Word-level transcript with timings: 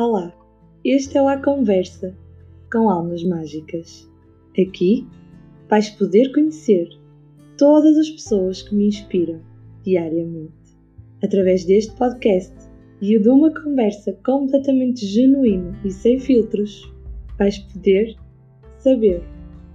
Olá, 0.00 0.32
este 0.84 1.18
é 1.18 1.22
o 1.22 1.26
A 1.26 1.38
Conversa 1.38 2.16
com 2.70 2.88
Almas 2.88 3.24
Mágicas. 3.24 4.08
Aqui 4.56 5.04
vais 5.68 5.90
poder 5.90 6.30
conhecer 6.32 6.88
todas 7.56 7.98
as 7.98 8.08
pessoas 8.08 8.62
que 8.62 8.76
me 8.76 8.86
inspiram 8.86 9.40
diariamente. 9.82 10.54
Através 11.20 11.64
deste 11.64 11.96
podcast 11.96 12.54
e 13.02 13.18
de 13.18 13.28
uma 13.28 13.52
conversa 13.52 14.12
completamente 14.24 15.04
genuína 15.04 15.76
e 15.84 15.90
sem 15.90 16.20
filtros, 16.20 16.88
vais 17.36 17.58
poder 17.58 18.16
saber 18.76 19.20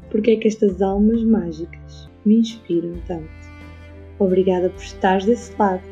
porque 0.10 0.32
é 0.32 0.36
que 0.38 0.48
estas 0.48 0.82
almas 0.82 1.22
mágicas 1.22 2.10
me 2.24 2.38
inspiram 2.38 2.94
tanto. 3.08 3.28
Obrigada 4.20 4.70
por 4.70 4.82
estares 4.82 5.26
desse 5.26 5.54
lado 5.60 5.84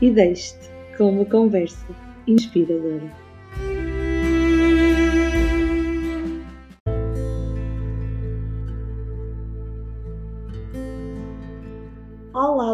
e 0.00 0.10
deixe-te 0.10 0.68
com 0.98 1.10
uma 1.10 1.24
conversa 1.24 1.86
inspiradora. 2.26 3.21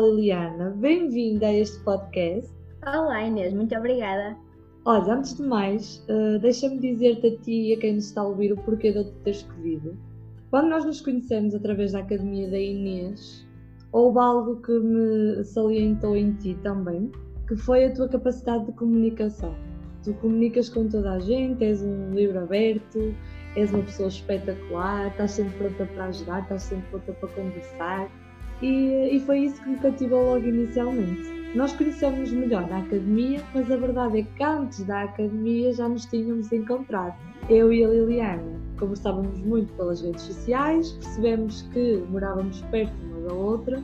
Liliana, 0.08 0.70
bem-vinda 0.70 1.48
a 1.48 1.52
este 1.52 1.78
podcast. 1.84 2.50
Olá 2.82 3.26
Inês, 3.26 3.52
muito 3.52 3.76
obrigada. 3.76 4.36
Olha, 4.86 5.12
antes 5.12 5.36
de 5.36 5.42
mais, 5.42 6.02
uh, 6.08 6.38
deixa-me 6.38 6.78
dizer-te 6.78 7.26
a 7.26 7.36
ti 7.36 7.68
e 7.68 7.74
a 7.74 7.78
quem 7.78 7.96
nos 7.96 8.06
está 8.06 8.22
a 8.22 8.24
ouvir 8.24 8.52
o 8.52 8.56
porquê 8.56 8.90
de 8.90 8.98
eu 8.98 9.04
te 9.04 9.12
ter 9.24 9.30
escolhido. 9.32 9.98
Quando 10.50 10.70
nós 10.70 10.86
nos 10.86 11.02
conhecemos 11.02 11.54
através 11.54 11.92
da 11.92 11.98
Academia 11.98 12.50
da 12.50 12.58
Inês, 12.58 13.46
houve 13.92 14.18
algo 14.18 14.62
que 14.62 14.72
me 14.72 15.44
salientou 15.44 16.16
em 16.16 16.32
ti 16.36 16.56
também, 16.62 17.12
que 17.46 17.54
foi 17.54 17.84
a 17.84 17.92
tua 17.92 18.08
capacidade 18.08 18.64
de 18.64 18.72
comunicação. 18.72 19.54
Tu 20.04 20.14
comunicas 20.14 20.70
com 20.70 20.88
toda 20.88 21.12
a 21.12 21.18
gente, 21.18 21.62
és 21.62 21.82
um 21.82 22.14
livro 22.14 22.38
aberto, 22.38 23.14
és 23.56 23.70
uma 23.74 23.82
pessoa 23.82 24.08
espetacular, 24.08 25.08
estás 25.08 25.32
sempre 25.32 25.58
pronta 25.58 25.84
para 25.92 26.06
ajudar, 26.06 26.42
estás 26.44 26.62
sempre 26.62 26.88
pronta 26.88 27.12
para 27.12 27.28
conversar. 27.28 28.27
E, 28.62 29.16
e 29.16 29.20
foi 29.20 29.40
isso 29.40 29.62
que 29.62 29.68
me 29.68 29.76
cativou 29.78 30.34
logo 30.34 30.46
inicialmente. 30.46 31.38
Nós 31.54 31.72
conhecemos 31.72 32.30
melhor 32.32 32.68
na 32.68 32.78
academia, 32.78 33.42
mas 33.54 33.70
a 33.70 33.76
verdade 33.76 34.20
é 34.20 34.22
que 34.22 34.42
antes 34.42 34.84
da 34.84 35.02
academia 35.02 35.72
já 35.72 35.88
nos 35.88 36.04
tínhamos 36.04 36.52
encontrado. 36.52 37.16
Eu 37.48 37.72
e 37.72 37.84
a 37.84 37.88
Liliana 37.88 38.58
conversávamos 38.78 39.40
muito 39.40 39.72
pelas 39.74 40.02
redes 40.02 40.22
sociais, 40.22 40.92
percebemos 40.92 41.62
que 41.72 42.04
morávamos 42.10 42.60
perto 42.70 42.92
uma 43.06 43.28
da 43.28 43.34
outra 43.34 43.82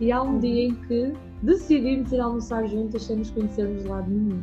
e 0.00 0.12
há 0.12 0.22
um 0.22 0.38
dia 0.38 0.66
em 0.66 0.74
que 0.74 1.12
decidimos 1.42 2.12
ir 2.12 2.20
almoçar 2.20 2.66
juntas 2.68 3.02
sem 3.04 3.16
nos 3.16 3.30
conhecermos 3.30 3.82
de 3.82 3.88
lado 3.88 4.10
nenhum. 4.10 4.42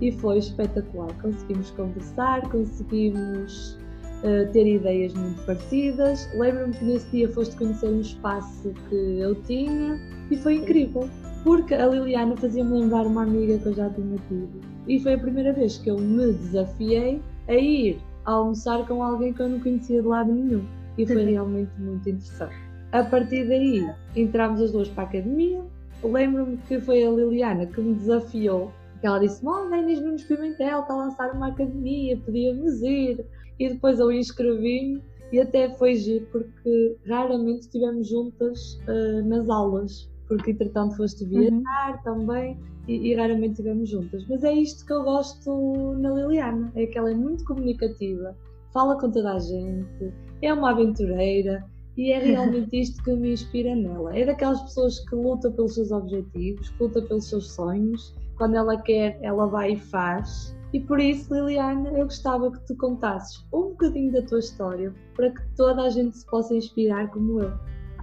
E 0.00 0.12
foi 0.12 0.38
espetacular. 0.38 1.10
Conseguimos 1.20 1.70
conversar, 1.72 2.48
conseguimos 2.50 3.78
uh, 4.22 4.50
ter 4.52 4.66
ideias 4.66 5.14
muito 5.14 5.44
parecidas. 5.44 6.28
Lembro-me 6.34 6.74
que 6.74 6.84
nesse 6.84 7.10
dia 7.10 7.28
foste 7.28 7.56
conhecer 7.56 7.88
um 7.88 8.00
espaço 8.00 8.72
que 8.88 9.18
eu 9.20 9.34
tinha 9.42 9.98
e 10.30 10.36
foi 10.36 10.56
incrível. 10.56 11.08
Porque 11.44 11.74
a 11.74 11.86
Liliana 11.86 12.36
fazia-me 12.36 12.80
lembrar 12.80 13.06
uma 13.06 13.22
amiga 13.22 13.58
que 13.58 13.66
eu 13.66 13.74
já 13.74 13.88
tinha 13.90 14.16
tido. 14.28 14.60
E 14.88 14.98
foi 15.00 15.14
a 15.14 15.18
primeira 15.18 15.52
vez 15.52 15.78
que 15.78 15.90
eu 15.90 15.98
me 15.98 16.32
desafiei 16.32 17.20
a 17.48 17.54
ir 17.54 17.98
almoçar 18.24 18.84
com 18.86 19.02
alguém 19.02 19.32
que 19.32 19.40
eu 19.40 19.48
não 19.48 19.60
conhecia 19.60 20.02
de 20.02 20.08
lado 20.08 20.32
nenhum. 20.32 20.64
E 20.98 21.06
foi 21.06 21.24
realmente 21.24 21.70
muito 21.78 22.08
interessante. 22.08 22.54
A 22.92 23.04
partir 23.04 23.46
daí, 23.46 23.86
entramos 24.14 24.60
as 24.60 24.72
duas 24.72 24.88
para 24.88 25.04
a 25.04 25.06
academia. 25.06 25.62
Lembro-me 26.02 26.56
que 26.68 26.80
foi 26.80 27.04
a 27.04 27.10
Liliana 27.10 27.66
que 27.66 27.80
me 27.80 27.94
desafiou. 27.94 28.72
Que 29.00 29.06
ela 29.06 29.18
disse: 29.18 29.46
Olha, 29.46 29.76
Inês 29.76 30.00
Nunes 30.00 30.24
Pimentel 30.24 30.80
está 30.80 30.94
a 30.94 30.96
lançar 30.96 31.32
uma 31.32 31.48
academia, 31.48 32.16
podíamos 32.16 32.80
ir. 32.82 33.24
E 33.58 33.68
depois 33.68 33.98
eu 33.98 34.12
inscrevi-me 34.12 35.02
e 35.32 35.40
até 35.40 35.74
foi 35.76 35.94
giro 35.96 36.26
porque 36.30 36.96
raramente 37.06 37.60
estivemos 37.62 38.08
juntas 38.08 38.78
uh, 38.88 39.26
nas 39.26 39.48
aulas. 39.48 40.10
Porque 40.28 40.50
entretanto 40.50 40.96
foste 40.96 41.24
viajar 41.24 41.52
uhum. 41.52 42.02
também 42.02 42.58
e, 42.88 43.10
e, 43.10 43.14
raramente 43.14 43.52
estivemos 43.52 43.88
juntas. 43.88 44.26
Mas 44.28 44.42
é 44.44 44.52
isto 44.52 44.84
que 44.84 44.92
eu 44.92 45.02
gosto 45.04 45.94
na 45.98 46.10
Liliana: 46.10 46.72
é 46.74 46.86
que 46.86 46.98
ela 46.98 47.10
é 47.10 47.14
muito 47.14 47.44
comunicativa, 47.44 48.36
fala 48.72 48.98
com 48.98 49.10
toda 49.10 49.34
a 49.34 49.38
gente, 49.38 50.12
é 50.42 50.52
uma 50.52 50.70
aventureira 50.70 51.64
e 51.96 52.12
é 52.12 52.18
realmente 52.18 52.74
isto 52.80 53.02
que 53.02 53.12
me 53.12 53.32
inspira 53.32 53.74
nela. 53.74 54.16
É 54.16 54.24
daquelas 54.24 54.62
pessoas 54.62 55.00
que 55.08 55.14
luta 55.14 55.50
pelos 55.50 55.74
seus 55.74 55.90
objetivos, 55.90 56.70
que 56.70 56.82
luta 56.82 57.02
pelos 57.02 57.28
seus 57.28 57.52
sonhos. 57.52 58.14
Quando 58.36 58.56
ela 58.56 58.76
quer, 58.82 59.18
ela 59.22 59.46
vai 59.46 59.72
e 59.72 59.76
faz. 59.76 60.54
E 60.76 60.80
por 60.80 61.00
isso, 61.00 61.34
Liliana, 61.34 61.88
eu 61.88 62.04
gostava 62.04 62.52
que 62.52 62.60
tu 62.66 62.76
contasses 62.76 63.42
um 63.50 63.70
bocadinho 63.70 64.12
da 64.12 64.20
tua 64.20 64.40
história 64.40 64.92
para 65.14 65.30
que 65.30 65.40
toda 65.56 65.84
a 65.84 65.88
gente 65.88 66.18
se 66.18 66.26
possa 66.26 66.54
inspirar 66.54 67.08
como 67.12 67.40
eu. 67.40 67.50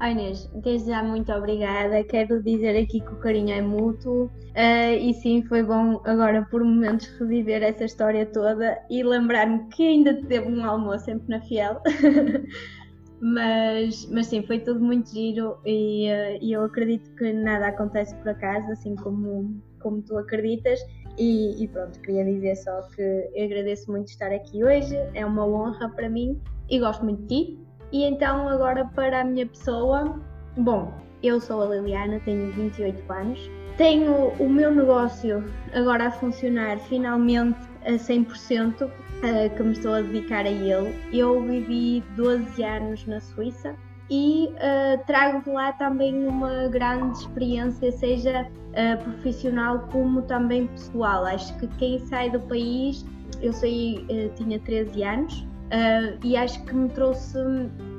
Oh 0.01 0.05
Inês, 0.07 0.49
desde 0.55 0.89
já 0.89 1.03
muito 1.03 1.31
obrigada. 1.31 2.03
Quero 2.03 2.41
dizer 2.41 2.75
aqui 2.75 2.99
que 2.99 3.13
o 3.13 3.17
carinho 3.17 3.53
é 3.53 3.61
mútuo 3.61 4.25
uh, 4.25 4.97
e 4.99 5.13
sim, 5.13 5.43
foi 5.43 5.61
bom 5.61 6.01
agora 6.03 6.47
por 6.49 6.63
momentos 6.63 7.05
reviver 7.19 7.61
essa 7.61 7.85
história 7.85 8.25
toda 8.25 8.81
e 8.89 9.03
lembrar-me 9.03 9.69
que 9.69 9.89
ainda 9.89 10.15
teve 10.23 10.47
um 10.47 10.65
almoço 10.65 11.05
sempre 11.05 11.29
na 11.29 11.41
Fiel. 11.41 11.79
mas, 13.21 14.09
mas 14.09 14.25
sim, 14.25 14.41
foi 14.47 14.57
tudo 14.57 14.79
muito 14.79 15.11
giro 15.11 15.59
e, 15.63 16.09
uh, 16.09 16.39
e, 16.41 16.51
eu 16.51 16.63
acredito 16.63 17.07
que 17.17 17.31
nada 17.33 17.67
acontece 17.67 18.15
por 18.15 18.29
acaso, 18.29 18.71
assim 18.71 18.95
como, 18.95 19.61
como 19.79 20.01
tu 20.01 20.17
acreditas. 20.17 20.79
E, 21.17 21.63
e, 21.63 21.67
pronto, 21.67 21.99
queria 21.99 22.25
dizer 22.25 22.55
só 22.55 22.81
que 22.95 23.01
eu 23.01 23.45
agradeço 23.45 23.91
muito 23.91 24.07
estar 24.07 24.31
aqui 24.31 24.63
hoje, 24.63 24.95
é 25.13 25.25
uma 25.25 25.45
honra 25.45 25.89
para 25.89 26.09
mim 26.09 26.41
e 26.69 26.79
gosto 26.79 27.03
muito 27.03 27.21
de 27.21 27.27
ti. 27.27 27.59
E 27.91 28.03
então, 28.03 28.47
agora 28.49 28.85
para 28.85 29.21
a 29.21 29.23
minha 29.23 29.45
pessoa, 29.45 30.19
bom, 30.57 30.91
eu 31.21 31.39
sou 31.39 31.61
a 31.61 31.75
Liliana, 31.75 32.19
tenho 32.25 32.51
28 32.51 33.13
anos, 33.13 33.51
tenho 33.77 34.29
o 34.39 34.49
meu 34.49 34.73
negócio 34.73 35.43
agora 35.73 36.07
a 36.07 36.11
funcionar 36.11 36.79
finalmente 36.79 37.59
a 37.85 37.91
100%, 37.91 38.83
uh, 38.83 38.89
que 39.55 39.63
me 39.63 39.71
estou 39.73 39.93
a 39.93 40.01
dedicar 40.01 40.45
a 40.45 40.49
ele. 40.49 40.95
Eu 41.11 41.41
vivi 41.41 42.03
12 42.15 42.63
anos 42.63 43.05
na 43.05 43.19
Suíça 43.19 43.75
e 44.09 44.49
uh, 44.53 45.03
trago 45.05 45.51
lá 45.51 45.71
também 45.73 46.27
uma 46.27 46.67
grande 46.67 47.17
experiência, 47.19 47.91
seja 47.91 48.47
uh, 48.47 49.03
profissional 49.03 49.87
como 49.91 50.21
também 50.23 50.67
pessoal. 50.67 51.25
Acho 51.25 51.57
que 51.57 51.67
quem 51.77 51.99
sai 51.99 52.29
do 52.29 52.39
país, 52.41 53.05
eu 53.41 53.53
saí, 53.53 54.05
uh, 54.09 54.33
tinha 54.35 54.59
13 54.59 55.03
anos 55.03 55.47
e 56.23 56.37
acho 56.37 56.63
que 56.65 56.75
me 56.75 56.87
trouxe 56.89 57.35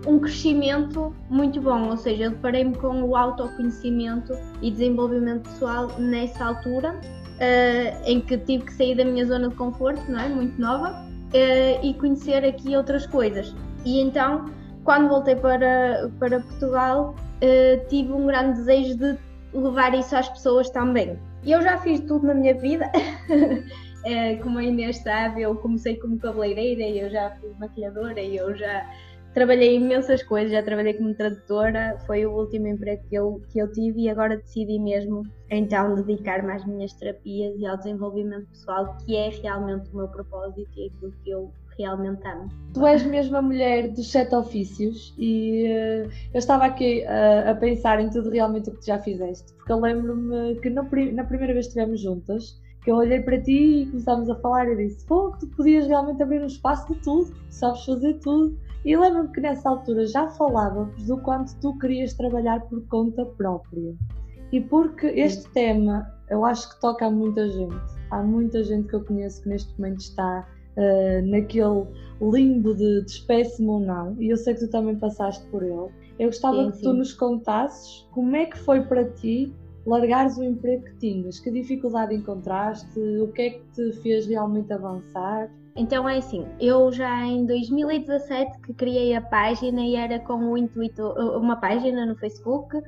um 0.07 0.21
crescimento 0.21 1.13
muito 1.29 1.61
bom, 1.61 1.89
ou 1.89 1.97
seja, 1.97 2.25
eu 2.25 2.31
deparei-me 2.31 2.77
com 2.77 3.03
o 3.03 3.17
autoconhecimento 3.17 4.33
e 4.63 4.71
desenvolvimento 4.71 5.51
pessoal 5.51 5.89
nessa 5.99 6.45
altura, 6.45 7.01
em 8.05 8.21
que 8.21 8.39
tive 8.39 8.67
que 8.67 8.73
sair 8.75 8.95
da 8.95 9.05
minha 9.05 9.27
zona 9.27 9.49
de 9.49 9.57
conforto, 9.57 10.09
não 10.09 10.21
é? 10.21 10.29
Muito 10.29 10.61
nova, 10.61 11.05
e 11.83 11.93
conhecer 11.95 12.45
aqui 12.45 12.77
outras 12.77 13.09
coisas. 13.09 13.53
E 13.85 14.01
então, 14.01 14.45
quando 14.85 15.09
voltei 15.09 15.35
para, 15.37 16.11
para 16.19 16.41
Portugal, 16.41 17.15
uh, 17.17 17.89
tive 17.89 18.13
um 18.13 18.27
grande 18.27 18.59
desejo 18.59 18.97
de 18.97 19.19
levar 19.53 19.95
isso 19.95 20.15
às 20.15 20.29
pessoas 20.29 20.71
também. 20.71 21.19
Eu 21.45 21.63
já 21.63 21.79
fiz 21.79 22.01
tudo 22.01 22.27
na 22.27 22.35
minha 22.35 22.55
vida. 22.55 22.91
uh, 23.31 24.39
como 24.43 24.59
a 24.59 24.65
Inês 24.65 24.99
sabe, 24.99 25.43
eu 25.43 25.57
comecei 25.57 25.97
como 25.97 26.19
cabeleireira, 26.19 26.83
eu 26.83 27.11
já 27.11 27.31
fui 27.41 27.51
maquilhadora, 27.59 28.23
eu 28.23 28.55
já 28.55 28.87
trabalhei 29.35 29.77
imensas 29.77 30.23
coisas, 30.23 30.53
já 30.53 30.63
trabalhei 30.63 30.95
como 30.95 31.13
tradutora, 31.13 31.99
foi 32.07 32.25
o 32.25 32.33
último 32.33 32.69
emprego 32.69 33.03
que 33.09 33.17
eu, 33.17 33.43
que 33.53 33.59
eu 33.59 33.71
tive 33.73 34.03
e 34.03 34.09
agora 34.09 34.37
decidi 34.37 34.79
mesmo 34.79 35.23
então 35.51 35.95
dedicar-me 35.97 36.53
às 36.53 36.65
minhas 36.65 36.93
terapias 36.95 37.55
e 37.59 37.67
ao 37.67 37.77
desenvolvimento 37.77 38.47
pessoal, 38.47 38.97
que 39.05 39.17
é 39.17 39.29
realmente 39.29 39.91
o 39.93 39.97
meu 39.97 40.09
propósito 40.09 40.71
e 40.77 40.87
aquilo 40.87 41.13
que 41.23 41.31
eu 41.31 41.51
realmente 41.77 42.27
amo. 42.27 42.49
Tu 42.73 42.87
és 42.87 43.03
mesmo 43.05 43.37
a 43.37 43.43
mulher 43.43 43.89
dos 43.89 44.11
sete 44.11 44.35
ofícios 44.35 45.13
e 45.19 45.67
uh, 45.67 46.11
eu 46.33 46.39
estava 46.39 46.65
aqui 46.67 47.03
uh, 47.03 47.51
a 47.51 47.55
pensar 47.55 48.01
em 48.01 48.09
tudo 48.11 48.31
realmente 48.31 48.71
o 48.71 48.73
que 48.73 48.81
tu 48.81 48.87
já 48.87 48.99
fizeste, 49.01 49.53
porque 49.55 49.73
eu 49.73 49.81
lembro-me 49.81 50.55
que 50.61 50.71
na, 50.71 50.83
na 50.83 51.25
primeira 51.25 51.53
vez 51.53 51.67
que 51.67 51.71
estivemos 51.71 52.01
juntas, 52.01 52.61
que 52.85 52.91
eu 52.91 52.97
olhei 52.97 53.21
para 53.21 53.41
ti 53.41 53.83
e 53.83 53.87
começámos 53.87 54.29
a 54.29 54.35
falar 54.37 54.71
e 54.71 54.77
disse, 54.77 55.07
pô, 55.07 55.33
que 55.33 55.41
tu 55.41 55.47
podias 55.57 55.87
realmente 55.87 56.23
abrir 56.23 56.43
um 56.43 56.47
espaço 56.47 56.93
de 56.93 57.01
tudo, 57.01 57.31
porque 57.33 57.53
sabes 57.53 57.85
fazer 57.85 58.15
tudo. 58.21 58.57
E 58.85 58.95
lembro-me 58.95 59.31
que 59.31 59.41
nessa 59.41 59.71
altura 59.71 60.07
já 60.07 60.29
falávamos 60.29 61.03
do 61.07 61.17
quanto 61.19 61.59
tu 61.61 61.77
querias 61.79 62.13
trabalhar 62.13 62.61
por 62.69 62.87
conta 62.89 63.25
própria. 63.25 63.95
E 64.53 64.61
porque 64.61 65.07
este 65.07 65.49
tema 65.53 66.07
eu 66.29 66.45
acho 66.45 66.69
que 66.75 66.81
toca 66.81 67.07
a 67.07 67.11
muita 67.11 67.49
gente. 67.49 67.75
Há 68.11 68.23
muita 68.23 68.63
gente 68.63 68.89
que 68.89 68.95
eu 68.95 69.05
conheço 69.05 69.43
que 69.43 69.49
neste 69.49 69.75
momento 69.79 70.01
está 70.01 70.47
uh, 70.77 71.27
naquele 71.27 71.87
limbo 72.21 72.75
de, 72.75 73.03
de 73.03 73.11
espécime 73.11 73.69
ou 73.69 73.81
não, 73.81 74.15
e 74.21 74.29
eu 74.29 74.37
sei 74.37 74.55
que 74.55 74.61
tu 74.61 74.71
também 74.71 74.97
passaste 74.97 75.45
por 75.47 75.63
ele. 75.63 75.89
Eu 76.19 76.27
gostava 76.27 76.65
sim, 76.65 76.71
que 76.71 76.77
sim. 76.77 76.83
tu 76.83 76.93
nos 76.93 77.15
contasses 77.15 78.07
como 78.13 78.37
é 78.37 78.45
que 78.45 78.59
foi 78.59 78.83
para 78.83 79.05
ti 79.05 79.53
largares 79.87 80.37
o 80.39 80.45
emprego 80.45 80.85
que 80.85 80.97
tinhas, 80.97 81.41
que 81.41 81.51
dificuldade 81.51 82.15
encontraste? 82.15 82.99
O 82.99 83.29
que 83.33 83.43
é 83.43 83.51
que 83.51 83.63
te 83.75 83.93
fez 84.03 84.27
realmente 84.27 84.73
avançar? 84.73 85.51
Então 85.77 86.09
é 86.09 86.19
assim, 86.19 86.47
eu 86.61 86.93
já 86.93 87.27
em 87.27 87.45
2017 87.47 88.61
que 88.61 88.73
criei 88.75 89.15
a 89.15 89.21
página 89.21 89.81
e 89.81 89.97
era 89.97 90.21
com 90.21 90.53
o 90.53 90.57
intuito, 90.57 91.03
uma 91.37 91.57
página 91.57 92.07
no 92.07 92.15
Facebook 92.15 92.77
uh, 92.77 92.83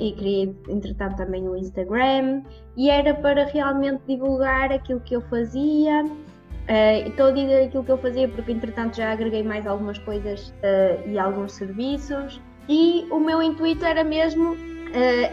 e 0.00 0.12
criei 0.12 0.56
entretanto 0.68 1.16
também 1.16 1.48
o 1.48 1.56
Instagram 1.56 2.42
e 2.76 2.88
era 2.88 3.12
para 3.12 3.44
realmente 3.46 4.02
divulgar 4.06 4.72
aquilo 4.72 5.00
que 5.00 5.16
eu 5.16 5.20
fazia. 5.22 6.04
Uh, 6.04 7.08
estou 7.08 7.26
a 7.26 7.30
dizer 7.32 7.64
aquilo 7.64 7.82
que 7.82 7.92
eu 7.92 7.98
fazia 7.98 8.28
porque 8.28 8.52
entretanto 8.52 8.96
já 8.96 9.10
agreguei 9.10 9.42
mais 9.42 9.66
algumas 9.66 9.98
coisas 9.98 10.50
uh, 10.50 11.08
e 11.08 11.18
alguns 11.18 11.52
serviços 11.52 12.40
e 12.68 13.06
o 13.10 13.18
meu 13.18 13.42
intuito 13.42 13.84
era 13.84 14.04
mesmo 14.04 14.56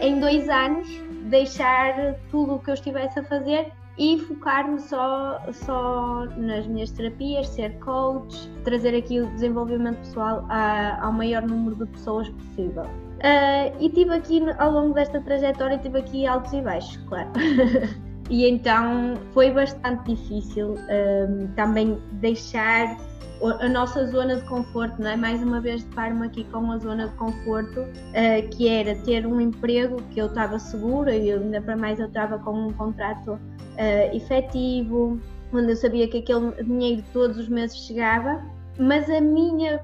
em 0.00 0.20
dois 0.20 0.48
anos 0.48 0.88
deixar 1.24 2.14
tudo 2.30 2.54
o 2.54 2.58
que 2.58 2.70
eu 2.70 2.74
estivesse 2.74 3.18
a 3.18 3.24
fazer 3.24 3.72
e 3.96 4.18
focar-me 4.18 4.80
só, 4.80 5.40
só 5.52 6.26
nas 6.36 6.66
minhas 6.66 6.90
terapias, 6.90 7.48
ser 7.48 7.78
coach, 7.78 8.50
trazer 8.64 8.96
aqui 8.96 9.20
o 9.20 9.26
desenvolvimento 9.26 9.98
pessoal 9.98 10.44
a, 10.48 11.04
ao 11.04 11.12
maior 11.12 11.42
número 11.42 11.76
de 11.76 11.86
pessoas 11.86 12.28
possível. 12.28 12.82
Uh, 12.82 13.74
e 13.80 13.88
tive 13.90 14.12
aqui, 14.12 14.42
ao 14.58 14.70
longo 14.70 14.94
desta 14.94 15.20
trajetória, 15.20 15.78
tive 15.78 15.98
aqui 15.98 16.26
altos 16.26 16.52
e 16.52 16.60
baixos, 16.60 16.96
claro. 17.08 17.30
e 18.28 18.48
então 18.48 19.14
foi 19.32 19.52
bastante 19.52 20.14
difícil 20.14 20.72
uh, 20.72 21.48
também 21.54 21.98
deixar 22.14 22.96
a 23.46 23.68
nossa 23.68 24.06
zona 24.06 24.36
de 24.36 24.42
conforto, 24.42 25.00
não 25.00 25.10
é? 25.10 25.16
Mais 25.16 25.42
uma 25.42 25.60
vez 25.60 25.82
deparo-me 25.84 26.26
aqui 26.26 26.44
com 26.44 26.70
a 26.70 26.78
zona 26.78 27.08
de 27.08 27.14
conforto, 27.14 27.80
uh, 27.80 28.48
que 28.50 28.68
era 28.68 28.94
ter 28.96 29.26
um 29.26 29.40
emprego 29.40 30.02
que 30.10 30.20
eu 30.20 30.26
estava 30.26 30.58
segura 30.58 31.14
e 31.14 31.32
ainda 31.32 31.60
para 31.60 31.76
mais 31.76 31.98
eu 31.98 32.06
estava 32.06 32.38
com 32.38 32.68
um 32.68 32.72
contrato 32.72 33.32
uh, 33.32 34.16
efetivo, 34.16 35.20
onde 35.52 35.72
eu 35.72 35.76
sabia 35.76 36.08
que 36.08 36.18
aquele 36.18 36.52
dinheiro 36.62 37.04
todos 37.12 37.38
os 37.38 37.48
meses 37.48 37.76
chegava, 37.76 38.42
mas 38.78 39.08
a 39.08 39.20
minha, 39.20 39.80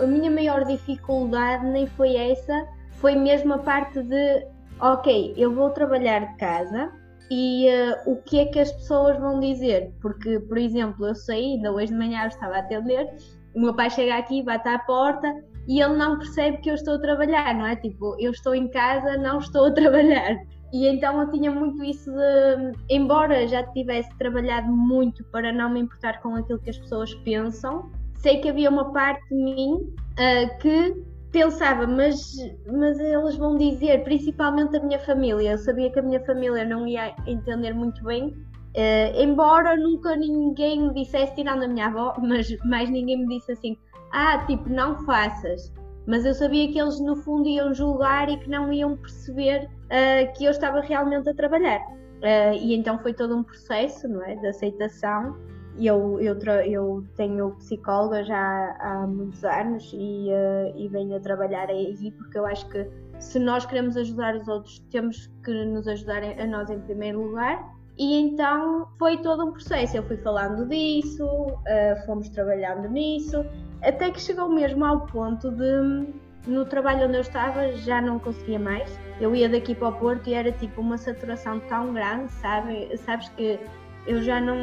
a 0.00 0.06
minha 0.06 0.30
maior 0.30 0.64
dificuldade 0.64 1.64
nem 1.66 1.86
foi 1.86 2.14
essa, 2.14 2.66
foi 2.96 3.14
mesmo 3.14 3.54
a 3.54 3.58
parte 3.58 4.02
de, 4.02 4.46
ok, 4.80 5.34
eu 5.36 5.54
vou 5.54 5.70
trabalhar 5.70 6.20
de 6.20 6.36
casa, 6.36 6.92
e 7.34 7.66
uh, 7.66 8.12
o 8.12 8.16
que 8.16 8.40
é 8.40 8.44
que 8.44 8.58
as 8.58 8.70
pessoas 8.70 9.18
vão 9.18 9.40
dizer. 9.40 9.90
Porque, 10.02 10.38
por 10.40 10.58
exemplo, 10.58 11.06
eu 11.06 11.14
saí, 11.14 11.54
ainda 11.54 11.72
hoje 11.72 11.86
de 11.86 11.98
manhã 11.98 12.24
eu 12.24 12.28
estava 12.28 12.56
a 12.56 12.58
atender, 12.58 13.08
o 13.54 13.60
meu 13.60 13.74
pai 13.74 13.88
chega 13.88 14.18
aqui, 14.18 14.42
bate 14.42 14.68
à 14.68 14.78
porta 14.80 15.34
e 15.66 15.80
ele 15.80 15.96
não 15.96 16.18
percebe 16.18 16.58
que 16.58 16.68
eu 16.68 16.74
estou 16.74 16.96
a 16.96 16.98
trabalhar, 16.98 17.54
não 17.54 17.64
é? 17.64 17.74
Tipo, 17.76 18.16
eu 18.20 18.32
estou 18.32 18.54
em 18.54 18.68
casa, 18.68 19.16
não 19.16 19.38
estou 19.38 19.68
a 19.68 19.70
trabalhar. 19.72 20.36
E 20.74 20.86
então 20.86 21.22
eu 21.22 21.30
tinha 21.30 21.50
muito 21.50 21.82
isso 21.82 22.10
de, 22.10 22.94
embora 22.94 23.48
já 23.48 23.62
tivesse 23.72 24.14
trabalhado 24.18 24.70
muito 24.70 25.24
para 25.24 25.50
não 25.52 25.70
me 25.70 25.80
importar 25.80 26.20
com 26.20 26.36
aquilo 26.36 26.58
que 26.58 26.68
as 26.68 26.78
pessoas 26.78 27.14
pensam, 27.16 27.90
sei 28.16 28.40
que 28.42 28.50
havia 28.50 28.68
uma 28.68 28.92
parte 28.92 29.26
de 29.30 29.42
mim 29.42 29.72
uh, 29.72 30.58
que 30.60 31.02
pensava, 31.32 31.86
mas, 31.86 32.36
mas 32.70 33.00
eles 33.00 33.36
vão 33.36 33.56
dizer, 33.56 34.04
principalmente 34.04 34.76
a 34.76 34.80
minha 34.80 34.98
família, 35.00 35.52
eu 35.52 35.58
sabia 35.58 35.90
que 35.90 35.98
a 35.98 36.02
minha 36.02 36.20
família 36.24 36.64
não 36.64 36.86
ia 36.86 37.14
entender 37.26 37.72
muito 37.72 38.04
bem, 38.04 38.28
uh, 38.28 39.20
embora 39.20 39.74
nunca 39.76 40.14
ninguém 40.14 40.82
me 40.82 40.94
dissesse, 40.94 41.34
tirando 41.34 41.64
a 41.64 41.68
minha 41.68 41.86
avó, 41.86 42.14
mas 42.22 42.54
mais 42.64 42.90
ninguém 42.90 43.26
me 43.26 43.38
disse 43.38 43.52
assim, 43.52 43.76
ah, 44.12 44.44
tipo, 44.46 44.68
não 44.68 45.04
faças. 45.06 45.72
Mas 46.06 46.26
eu 46.26 46.34
sabia 46.34 46.70
que 46.70 46.78
eles 46.78 47.00
no 47.00 47.16
fundo 47.16 47.48
iam 47.48 47.72
julgar 47.72 48.28
e 48.28 48.36
que 48.36 48.50
não 48.50 48.72
iam 48.72 48.96
perceber 48.96 49.70
uh, 49.86 50.32
que 50.36 50.44
eu 50.44 50.50
estava 50.50 50.80
realmente 50.80 51.28
a 51.30 51.34
trabalhar. 51.34 51.80
Uh, 51.80 52.54
e 52.60 52.74
então 52.74 52.98
foi 52.98 53.14
todo 53.14 53.36
um 53.36 53.42
processo, 53.42 54.06
não 54.06 54.22
é, 54.24 54.34
de 54.34 54.46
aceitação 54.46 55.36
eu, 55.78 56.20
eu, 56.20 56.38
eu 56.64 57.04
tenho 57.16 57.52
psicóloga 57.52 58.22
já 58.24 58.76
há 58.80 59.06
muitos 59.06 59.42
anos 59.44 59.90
e, 59.94 60.28
uh, 60.28 60.76
e 60.76 60.88
venho 60.88 61.16
a 61.16 61.20
trabalhar 61.20 61.68
aí 61.68 62.12
porque 62.18 62.38
eu 62.38 62.46
acho 62.46 62.68
que 62.68 62.86
se 63.18 63.38
nós 63.38 63.64
queremos 63.64 63.96
ajudar 63.96 64.36
os 64.36 64.48
outros, 64.48 64.80
temos 64.90 65.30
que 65.44 65.64
nos 65.64 65.86
ajudar 65.86 66.22
a 66.22 66.46
nós 66.46 66.68
em 66.70 66.80
primeiro 66.80 67.22
lugar. 67.22 67.72
E 67.96 68.20
então 68.20 68.88
foi 68.98 69.18
todo 69.18 69.44
um 69.44 69.52
processo. 69.52 69.96
Eu 69.96 70.02
fui 70.02 70.16
falando 70.16 70.66
disso, 70.68 71.24
uh, 71.24 72.06
fomos 72.06 72.28
trabalhando 72.30 72.88
nisso, 72.88 73.44
até 73.82 74.10
que 74.10 74.20
chegou 74.20 74.48
mesmo 74.48 74.84
ao 74.84 75.06
ponto 75.06 75.50
de, 75.50 76.06
no 76.46 76.64
trabalho 76.64 77.06
onde 77.06 77.16
eu 77.16 77.20
estava, 77.20 77.72
já 77.72 78.00
não 78.00 78.18
conseguia 78.18 78.58
mais. 78.58 78.90
Eu 79.20 79.34
ia 79.34 79.48
daqui 79.48 79.74
para 79.74 79.88
o 79.88 79.92
Porto 79.92 80.28
e 80.28 80.34
era 80.34 80.50
tipo 80.52 80.80
uma 80.80 80.98
saturação 80.98 81.60
tão 81.60 81.92
grande, 81.92 82.32
sabe? 82.32 82.96
Sabes 82.98 83.28
que 83.30 83.60
eu 84.06 84.22
já 84.22 84.40
não. 84.40 84.56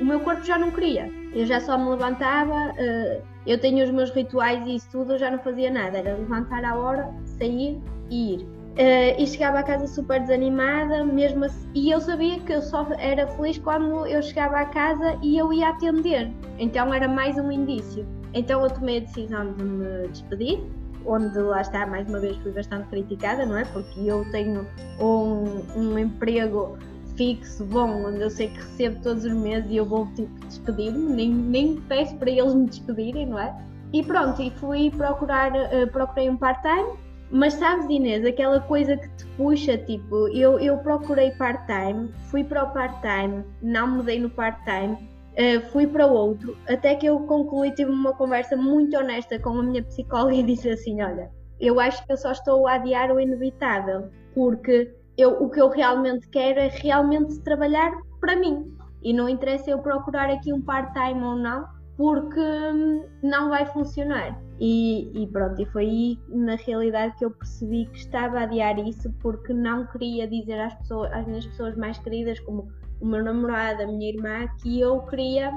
O 0.00 0.04
meu 0.04 0.20
corpo 0.20 0.44
já 0.44 0.58
não 0.58 0.70
queria. 0.70 1.10
Eu 1.32 1.46
já 1.46 1.60
só 1.60 1.76
me 1.78 1.90
levantava, 1.90 2.72
uh, 2.72 3.22
eu 3.46 3.58
tenho 3.58 3.84
os 3.84 3.90
meus 3.90 4.10
rituais 4.10 4.66
e 4.66 4.76
isso 4.76 4.88
tudo, 4.90 5.12
eu 5.12 5.18
já 5.18 5.30
não 5.30 5.38
fazia 5.38 5.70
nada. 5.70 5.98
Era 5.98 6.14
levantar 6.14 6.64
à 6.64 6.74
hora, 6.74 7.12
sair 7.24 7.80
e 8.10 8.34
ir. 8.34 8.40
Uh, 8.76 9.16
e 9.18 9.26
chegava 9.26 9.60
a 9.60 9.62
casa 9.62 9.86
super 9.86 10.20
desanimada, 10.20 11.02
mesmo 11.02 11.46
assim, 11.46 11.66
e 11.74 11.90
eu 11.90 11.98
sabia 11.98 12.38
que 12.40 12.52
eu 12.52 12.60
só 12.60 12.86
era 12.98 13.26
feliz 13.26 13.56
quando 13.56 14.06
eu 14.06 14.22
chegava 14.22 14.58
a 14.58 14.66
casa 14.66 15.18
e 15.22 15.38
eu 15.38 15.50
ia 15.50 15.70
atender. 15.70 16.30
Então 16.58 16.92
era 16.92 17.08
mais 17.08 17.38
um 17.38 17.50
indício. 17.50 18.06
Então 18.34 18.62
eu 18.62 18.68
tomei 18.68 18.98
a 18.98 19.00
decisão 19.00 19.54
de 19.54 19.64
me 19.64 20.08
despedir, 20.08 20.60
onde 21.06 21.38
lá 21.38 21.62
está, 21.62 21.86
mais 21.86 22.06
uma 22.06 22.20
vez 22.20 22.36
fui 22.38 22.52
bastante 22.52 22.86
criticada, 22.88 23.46
não 23.46 23.56
é? 23.56 23.64
Porque 23.64 24.00
eu 24.00 24.30
tenho 24.30 24.66
um, 25.00 25.62
um 25.74 25.98
emprego 25.98 26.76
fixo, 27.16 27.64
bom, 27.64 28.06
onde 28.06 28.20
eu 28.20 28.30
sei 28.30 28.48
que 28.48 28.56
recebo 28.56 29.02
todos 29.02 29.24
os 29.24 29.32
meses 29.32 29.70
e 29.70 29.76
eu 29.76 29.84
vou 29.84 30.06
tipo 30.14 30.32
despedir-me, 30.46 31.14
nem, 31.14 31.30
nem 31.30 31.80
peço 31.82 32.16
para 32.16 32.30
eles 32.30 32.54
me 32.54 32.66
despedirem, 32.66 33.26
não 33.26 33.38
é? 33.38 33.54
E 33.92 34.02
pronto, 34.02 34.40
e 34.42 34.50
fui 34.50 34.90
procurar, 34.90 35.52
uh, 35.52 35.90
procurei 35.90 36.28
um 36.28 36.36
part-time, 36.36 36.98
mas 37.30 37.54
sabes 37.54 37.86
Inês, 37.88 38.24
aquela 38.24 38.60
coisa 38.60 38.96
que 38.96 39.08
te 39.16 39.26
puxa, 39.36 39.78
tipo, 39.78 40.28
eu, 40.28 40.58
eu 40.58 40.78
procurei 40.78 41.30
part-time, 41.32 42.10
fui 42.30 42.44
para 42.44 42.64
o 42.64 42.70
part-time, 42.72 43.44
não 43.62 43.88
mudei 43.88 44.20
no 44.20 44.30
part-time, 44.30 44.94
uh, 44.94 45.60
fui 45.72 45.86
para 45.86 46.06
outro, 46.06 46.56
até 46.68 46.94
que 46.94 47.06
eu 47.06 47.20
concluí, 47.20 47.70
tive 47.72 47.90
uma 47.90 48.12
conversa 48.12 48.56
muito 48.56 48.96
honesta 48.96 49.38
com 49.38 49.50
a 49.50 49.62
minha 49.62 49.82
psicóloga 49.82 50.34
e 50.34 50.42
disse 50.42 50.68
assim, 50.68 51.00
olha, 51.02 51.30
eu 51.58 51.80
acho 51.80 52.04
que 52.04 52.12
eu 52.12 52.16
só 52.16 52.32
estou 52.32 52.66
a 52.66 52.74
adiar 52.74 53.10
o 53.10 53.18
inevitável, 53.18 54.10
porque 54.34 54.94
eu, 55.16 55.42
o 55.42 55.50
que 55.50 55.60
eu 55.60 55.68
realmente 55.68 56.28
quero 56.28 56.60
é 56.60 56.68
realmente 56.68 57.40
trabalhar 57.40 57.92
para 58.20 58.36
mim. 58.36 58.72
E 59.02 59.12
não 59.12 59.28
interessa 59.28 59.70
eu 59.70 59.78
procurar 59.78 60.28
aqui 60.30 60.52
um 60.52 60.60
part-time 60.60 61.22
ou 61.22 61.36
não, 61.36 61.66
porque 61.96 62.40
hum, 62.40 63.04
não 63.22 63.48
vai 63.48 63.64
funcionar. 63.66 64.38
E, 64.60 65.10
e, 65.14 65.26
pronto, 65.28 65.60
e 65.60 65.66
foi 65.66 65.84
aí 65.84 66.18
na 66.28 66.56
realidade 66.56 67.16
que 67.16 67.24
eu 67.24 67.30
percebi 67.30 67.86
que 67.86 67.98
estava 67.98 68.38
a 68.38 68.42
adiar 68.42 68.78
isso 68.78 69.10
porque 69.20 69.52
não 69.52 69.86
queria 69.86 70.26
dizer 70.26 70.58
às, 70.60 70.74
pessoas, 70.74 71.12
às 71.12 71.26
minhas 71.26 71.46
pessoas 71.46 71.76
mais 71.76 71.98
queridas, 71.98 72.40
como 72.40 72.68
o 73.00 73.06
meu 73.06 73.22
namorado, 73.22 73.82
a 73.82 73.86
minha 73.86 74.08
irmã, 74.08 74.46
que 74.62 74.80
eu 74.80 75.00
queria 75.02 75.50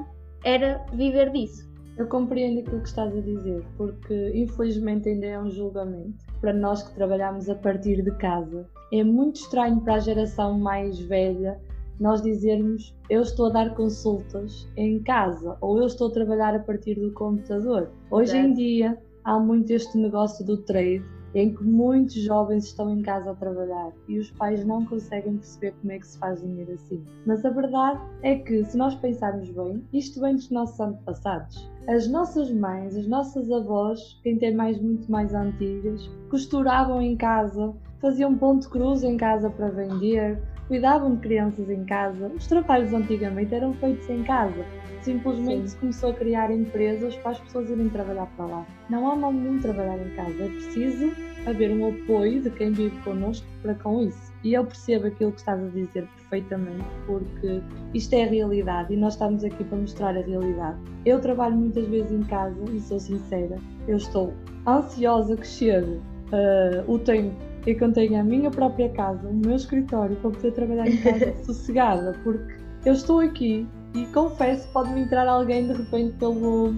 era 0.43 0.83
viver 0.93 1.31
disso. 1.31 1.69
Eu 1.97 2.07
compreendo 2.07 2.59
aquilo 2.59 2.81
que 2.81 2.87
estás 2.87 3.13
a 3.15 3.21
dizer, 3.21 3.65
porque 3.75 4.31
infelizmente 4.33 5.09
ainda 5.09 5.25
é 5.25 5.39
um 5.39 5.49
julgamento 5.49 6.28
para 6.39 6.53
nós 6.53 6.83
que 6.83 6.93
trabalhamos 6.95 7.49
a 7.49 7.55
partir 7.55 8.01
de 8.01 8.11
casa. 8.17 8.67
É 8.91 9.03
muito 9.03 9.37
estranho 9.37 9.81
para 9.81 9.95
a 9.95 9.99
geração 9.99 10.57
mais 10.57 10.99
velha 10.99 11.59
nós 11.99 12.21
dizermos 12.21 12.95
eu 13.09 13.21
estou 13.21 13.47
a 13.47 13.49
dar 13.49 13.75
consultas 13.75 14.67
em 14.77 15.03
casa 15.03 15.57
ou 15.59 15.79
eu 15.79 15.85
estou 15.85 16.07
a 16.07 16.11
trabalhar 16.11 16.55
a 16.55 16.59
partir 16.59 16.95
do 16.95 17.11
computador. 17.11 17.91
Hoje 18.09 18.37
em 18.37 18.53
dia 18.53 18.97
há 19.23 19.37
muito 19.37 19.71
este 19.71 19.97
negócio 19.97 20.45
do 20.45 20.57
trade 20.57 21.03
em 21.35 21.53
que 21.53 21.63
muitos 21.63 22.15
jovens 22.15 22.65
estão 22.65 22.89
em 22.89 23.01
casa 23.01 23.31
a 23.31 23.35
trabalhar 23.35 23.91
e 24.07 24.17
os 24.17 24.31
pais 24.31 24.65
não 24.65 24.85
conseguem 24.85 25.37
perceber 25.37 25.73
como 25.79 25.91
é 25.91 25.99
que 25.99 26.07
se 26.07 26.17
faz 26.17 26.41
dinheiro 26.41 26.73
assim. 26.73 27.03
Mas 27.25 27.45
a 27.45 27.49
verdade 27.49 27.99
é 28.23 28.35
que, 28.35 28.63
se 28.65 28.77
nós 28.77 28.95
pensarmos 28.95 29.49
bem, 29.49 29.83
isto 29.93 30.19
vem 30.19 30.35
dos 30.35 30.49
nossos 30.49 30.79
antepassados. 30.79 31.69
As 31.87 32.07
nossas 32.07 32.51
mães, 32.51 32.95
as 32.95 33.07
nossas 33.07 33.51
avós, 33.51 34.19
quem 34.23 34.37
tem 34.37 34.55
mais 34.55 34.79
muito 34.79 35.11
mais 35.11 35.33
antigas, 35.33 36.09
costuravam 36.29 37.01
em 37.01 37.15
casa, 37.15 37.73
faziam 37.99 38.37
ponto 38.37 38.69
cruz 38.69 39.03
em 39.03 39.17
casa 39.17 39.49
para 39.49 39.69
vender, 39.69 40.41
cuidavam 40.69 41.15
de 41.15 41.21
crianças 41.21 41.69
em 41.69 41.83
casa. 41.83 42.31
Os 42.33 42.47
trabalhos 42.47 42.93
antigamente 42.93 43.53
eram 43.53 43.73
feitos 43.73 44.07
em 44.07 44.23
casa. 44.23 44.63
Simplesmente 45.01 45.61
Sim. 45.61 45.67
se 45.67 45.77
começou 45.77 46.11
a 46.11 46.13
criar 46.13 46.51
empresas 46.51 47.15
para 47.17 47.31
as 47.31 47.39
pessoas 47.39 47.69
irem 47.69 47.89
trabalhar 47.89 48.27
para 48.37 48.45
lá. 48.45 48.67
Não 48.89 49.09
há 49.09 49.15
mal 49.15 49.33
nenhum 49.33 49.59
trabalhar 49.59 49.97
em 49.97 50.11
casa. 50.15 50.43
É 50.43 50.47
preciso 50.47 51.11
haver 51.47 51.71
um 51.71 51.89
apoio 51.89 52.41
de 52.41 52.51
quem 52.51 52.71
vive 52.71 52.95
connosco 53.01 53.47
para 53.63 53.73
com 53.73 54.03
isso. 54.03 54.31
E 54.43 54.53
eu 54.53 54.63
percebo 54.63 55.07
aquilo 55.07 55.31
que 55.31 55.39
estás 55.39 55.59
a 55.59 55.67
dizer 55.69 56.07
perfeitamente, 56.15 56.85
porque 57.07 57.61
isto 57.93 58.13
é 58.13 58.23
a 58.23 58.27
realidade 58.27 58.93
e 58.93 58.97
nós 58.97 59.13
estamos 59.13 59.43
aqui 59.43 59.63
para 59.63 59.77
mostrar 59.77 60.15
a 60.15 60.21
realidade. 60.21 60.77
Eu 61.05 61.19
trabalho 61.19 61.55
muitas 61.55 61.87
vezes 61.87 62.11
em 62.11 62.23
casa 62.23 62.55
e 62.71 62.79
sou 62.79 62.99
sincera, 62.99 63.57
eu 63.87 63.97
estou 63.97 64.33
ansiosa 64.67 65.35
que 65.35 65.47
chegue 65.47 65.99
uh, 66.31 66.83
o 66.87 66.99
tempo 66.99 67.48
eu 67.77 67.91
tenha 67.91 68.21
a 68.21 68.23
minha 68.23 68.49
própria 68.49 68.89
casa, 68.89 69.27
o 69.27 69.33
meu 69.33 69.55
escritório, 69.55 70.15
para 70.17 70.31
poder 70.31 70.51
trabalhar 70.51 70.87
em 70.87 70.97
casa 70.97 71.33
sossegada, 71.43 72.15
porque 72.23 72.55
eu 72.85 72.93
estou 72.93 73.19
aqui 73.19 73.67
e 73.93 74.05
confesso 74.07 74.67
pode-me 74.71 75.01
entrar 75.01 75.27
alguém 75.27 75.67
de 75.67 75.73
repente 75.73 76.13
pelo, 76.17 76.75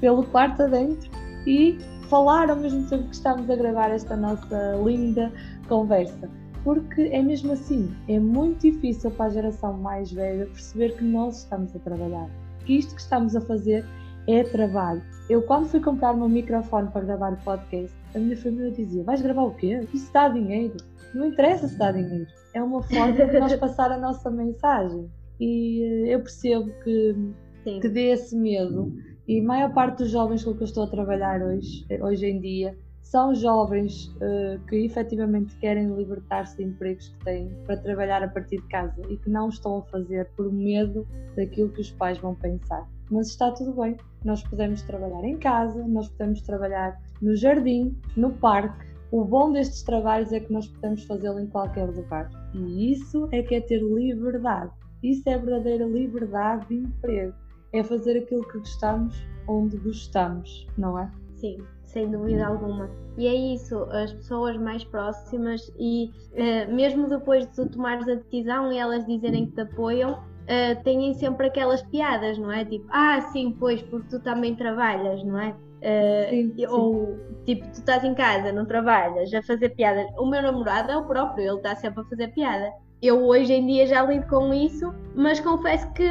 pelo 0.00 0.24
quarto 0.24 0.62
adentro 0.62 1.10
e 1.46 1.78
falar 2.08 2.50
ao 2.50 2.56
mesmo 2.56 2.88
tempo 2.88 3.04
que 3.08 3.14
estamos 3.14 3.48
a 3.50 3.56
gravar 3.56 3.90
esta 3.90 4.16
nossa 4.16 4.74
linda 4.84 5.32
conversa. 5.68 6.28
Porque 6.64 7.02
é 7.12 7.22
mesmo 7.22 7.52
assim, 7.52 7.94
é 8.08 8.18
muito 8.18 8.62
difícil 8.62 9.10
para 9.12 9.26
a 9.26 9.30
geração 9.30 9.74
mais 9.74 10.10
velha 10.10 10.46
perceber 10.46 10.96
que 10.96 11.04
nós 11.04 11.38
estamos 11.38 11.74
a 11.76 11.78
trabalhar, 11.78 12.28
que 12.64 12.78
isto 12.78 12.94
que 12.94 13.00
estamos 13.00 13.36
a 13.36 13.40
fazer 13.40 13.84
é 14.26 14.42
trabalho. 14.42 15.02
Eu, 15.28 15.42
quando 15.42 15.68
fui 15.68 15.80
comprar 15.80 16.12
o 16.12 16.16
meu 16.16 16.28
microfone 16.28 16.88
para 16.90 17.02
gravar 17.02 17.32
o 17.32 17.36
podcast, 17.38 17.96
a 18.16 18.18
minha 18.18 18.36
família 18.36 18.70
dizia: 18.72 19.04
Vais 19.04 19.20
gravar 19.20 19.42
o 19.42 19.54
quê? 19.54 19.86
Isso 19.92 20.12
dá 20.12 20.28
dinheiro. 20.28 20.76
Não 21.14 21.26
interessa 21.26 21.68
se 21.68 21.78
dá 21.78 21.92
dinheiro. 21.92 22.26
É 22.54 22.62
uma 22.62 22.82
forma 22.82 23.12
de 23.12 23.38
nós 23.38 23.54
passar 23.56 23.92
a 23.92 23.98
nossa 23.98 24.30
mensagem. 24.30 25.08
E 25.38 25.82
eh, 25.82 26.14
eu 26.14 26.20
percebo 26.20 26.70
que, 26.82 27.14
que 27.80 27.88
dê 27.88 28.12
esse 28.12 28.34
medo. 28.34 28.92
E 29.28 29.40
a 29.40 29.42
maior 29.42 29.72
parte 29.72 29.98
dos 29.98 30.10
jovens 30.10 30.42
com 30.44 30.54
que 30.54 30.62
eu 30.62 30.66
estou 30.66 30.84
a 30.84 30.86
trabalhar 30.86 31.42
hoje, 31.42 31.84
hoje 32.00 32.26
em 32.26 32.40
dia 32.40 32.76
são 33.02 33.34
jovens 33.34 34.08
uh, 34.16 34.60
que 34.68 34.76
efetivamente 34.84 35.56
querem 35.58 35.94
libertar-se 35.94 36.56
de 36.56 36.64
empregos 36.64 37.08
que 37.08 37.24
têm 37.24 37.48
para 37.64 37.76
trabalhar 37.76 38.22
a 38.22 38.28
partir 38.28 38.60
de 38.60 38.66
casa 38.68 39.00
e 39.08 39.16
que 39.16 39.30
não 39.30 39.48
estão 39.48 39.78
a 39.78 39.82
fazer 39.82 40.28
por 40.36 40.52
medo 40.52 41.06
daquilo 41.36 41.70
que 41.70 41.80
os 41.80 41.90
pais 41.92 42.18
vão 42.18 42.34
pensar. 42.34 42.84
Mas 43.08 43.28
está 43.28 43.52
tudo 43.52 43.72
bem, 43.80 43.96
nós 44.26 44.42
podemos 44.42 44.82
trabalhar 44.82 45.24
em 45.24 45.38
casa, 45.38 45.86
nós 45.86 46.08
podemos 46.08 46.42
trabalhar 46.42 47.00
no 47.22 47.36
jardim, 47.36 47.96
no 48.16 48.32
parque. 48.32 48.84
O 49.12 49.24
bom 49.24 49.52
destes 49.52 49.82
trabalhos 49.84 50.32
é 50.32 50.40
que 50.40 50.52
nós 50.52 50.66
podemos 50.66 51.04
fazê-lo 51.04 51.38
em 51.38 51.46
qualquer 51.46 51.88
lugar. 51.88 52.28
E 52.52 52.92
isso 52.92 53.28
é 53.30 53.40
que 53.40 53.54
é 53.54 53.60
ter 53.60 53.80
liberdade. 53.80 54.72
Isso 55.00 55.28
é 55.28 55.38
verdadeira 55.38 55.86
liberdade 55.86 56.66
de 56.66 56.74
emprego. 56.74 57.32
É 57.72 57.84
fazer 57.84 58.18
aquilo 58.18 58.46
que 58.48 58.58
gostamos 58.58 59.16
onde 59.48 59.76
gostamos, 59.78 60.66
não 60.76 60.98
é? 60.98 61.08
Sim, 61.36 61.58
sem 61.84 62.10
dúvida 62.10 62.46
alguma. 62.46 62.90
E 63.16 63.28
é 63.28 63.34
isso, 63.54 63.84
as 63.84 64.12
pessoas 64.12 64.56
mais 64.56 64.82
próximas 64.82 65.72
e 65.78 66.10
uh, 66.32 66.74
mesmo 66.74 67.08
depois 67.08 67.46
de 67.46 67.54
tu 67.54 67.68
tomares 67.68 68.08
a 68.08 68.14
decisão 68.14 68.72
e 68.72 68.78
elas 68.78 69.06
dizerem 69.06 69.46
que 69.46 69.52
te 69.52 69.60
apoiam, 69.60 70.20
uh, 70.46 70.82
têm 70.82 71.14
sempre 71.14 71.48
aquelas 71.48 71.82
piadas, 71.82 72.38
não 72.38 72.50
é? 72.50 72.64
Tipo, 72.64 72.86
ah, 72.90 73.20
sim, 73.32 73.54
pois, 73.58 73.82
porque 73.82 74.08
tu 74.08 74.20
também 74.20 74.54
trabalhas, 74.54 75.22
não 75.24 75.38
é? 75.38 75.50
Uh, 75.50 76.30
sim, 76.30 76.52
sim. 76.56 76.66
Ou 76.66 77.18
tipo, 77.44 77.64
tu 77.66 77.78
estás 77.78 78.02
em 78.04 78.14
casa, 78.14 78.52
não 78.52 78.64
trabalhas, 78.64 79.32
a 79.34 79.42
fazer 79.42 79.70
piadas. 79.70 80.06
O 80.18 80.26
meu 80.26 80.42
namorado 80.42 80.90
é 80.90 80.96
o 80.96 81.04
próprio, 81.04 81.46
ele 81.46 81.56
está 81.56 81.74
sempre 81.76 82.00
a 82.00 82.04
fazer 82.04 82.28
piada. 82.28 82.72
Eu 83.02 83.24
hoje 83.26 83.52
em 83.52 83.66
dia 83.66 83.86
já 83.86 84.02
lido 84.02 84.26
com 84.26 84.54
isso, 84.54 84.92
mas 85.14 85.38
confesso 85.38 85.92
que 85.92 86.08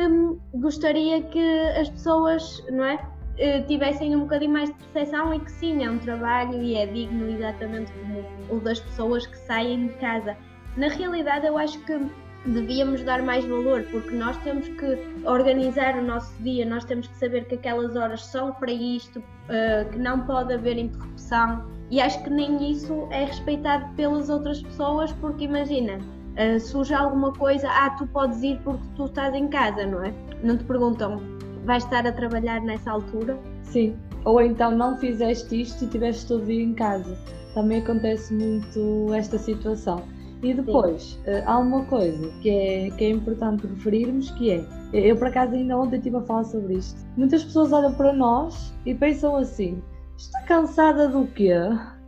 gostaria 0.53 1.21
que 1.23 1.59
as 1.79 1.89
pessoas, 1.89 2.63
não 2.69 2.85
é? 2.85 2.99
Eh, 3.37 3.61
tivessem 3.63 4.15
um 4.15 4.21
bocadinho 4.21 4.53
mais 4.53 4.69
de 4.69 4.75
percepção 4.75 5.33
e 5.33 5.39
que 5.39 5.51
sim, 5.51 5.83
é 5.83 5.89
um 5.89 5.97
trabalho 5.97 6.61
e 6.61 6.75
é 6.75 6.85
digno 6.85 7.27
exatamente 7.29 7.91
como 7.91 8.23
o 8.49 8.61
das 8.61 8.79
pessoas 8.79 9.27
que 9.27 9.37
saem 9.37 9.87
de 9.87 9.93
casa. 9.95 10.37
Na 10.77 10.87
realidade, 10.87 11.45
eu 11.45 11.57
acho 11.57 11.77
que 11.85 11.99
devíamos 12.45 13.03
dar 13.03 13.21
mais 13.21 13.45
valor, 13.45 13.83
porque 13.91 14.15
nós 14.15 14.37
temos 14.37 14.67
que 14.67 14.97
organizar 15.25 15.97
o 15.97 16.03
nosso 16.03 16.31
dia, 16.41 16.65
nós 16.65 16.85
temos 16.85 17.07
que 17.07 17.15
saber 17.17 17.45
que 17.45 17.55
aquelas 17.55 17.95
horas 17.95 18.25
são 18.25 18.53
para 18.53 18.71
isto, 18.71 19.19
uh, 19.19 19.89
que 19.91 19.97
não 19.97 20.21
pode 20.21 20.53
haver 20.53 20.77
interrupção, 20.77 21.65
e 21.89 21.99
acho 21.99 22.23
que 22.23 22.29
nem 22.29 22.71
isso 22.71 23.07
é 23.11 23.25
respeitado 23.25 23.93
pelas 23.95 24.29
outras 24.29 24.61
pessoas, 24.61 25.11
porque 25.13 25.45
imagina, 25.45 25.97
uh, 25.97 26.59
surge 26.59 26.93
alguma 26.93 27.33
coisa, 27.33 27.67
ah, 27.69 27.89
tu 27.91 28.07
podes 28.07 28.41
ir 28.43 28.59
porque 28.63 28.83
tu 28.95 29.05
estás 29.05 29.33
em 29.33 29.47
casa, 29.47 29.85
não 29.85 30.03
é? 30.03 30.13
Não 30.43 30.57
te 30.57 30.63
perguntam, 30.63 31.21
vais 31.65 31.83
estar 31.83 32.05
a 32.05 32.11
trabalhar 32.11 32.61
nessa 32.61 32.91
altura? 32.91 33.37
Sim, 33.63 33.95
ou 34.23 34.41
então 34.41 34.71
não 34.71 34.97
fizeste 34.97 35.61
isto 35.61 35.81
e 35.83 35.85
estiveste 35.85 36.27
todo 36.27 36.45
dia 36.45 36.63
em 36.63 36.73
casa. 36.73 37.17
Também 37.53 37.81
acontece 37.81 38.33
muito 38.33 39.13
esta 39.13 39.37
situação. 39.37 40.03
E 40.43 40.53
depois, 40.53 41.13
uh, 41.25 41.43
há 41.45 41.57
uma 41.57 41.85
coisa 41.85 42.29
que 42.41 42.49
é, 42.49 42.89
que 42.91 43.05
é 43.05 43.09
importante 43.09 43.65
referirmos, 43.65 44.31
que 44.31 44.51
é, 44.51 44.65
eu 44.93 45.15
por 45.15 45.27
acaso 45.27 45.53
ainda 45.53 45.77
ontem 45.77 45.97
estive 45.97 46.17
a 46.17 46.21
falar 46.21 46.43
sobre 46.43 46.75
isto. 46.75 46.99
Muitas 47.17 47.43
pessoas 47.43 47.71
olham 47.71 47.93
para 47.93 48.13
nós 48.13 48.73
e 48.85 48.93
pensam 48.93 49.35
assim, 49.35 49.81
está 50.17 50.41
cansada 50.43 51.07
do 51.07 51.25
quê? 51.27 51.53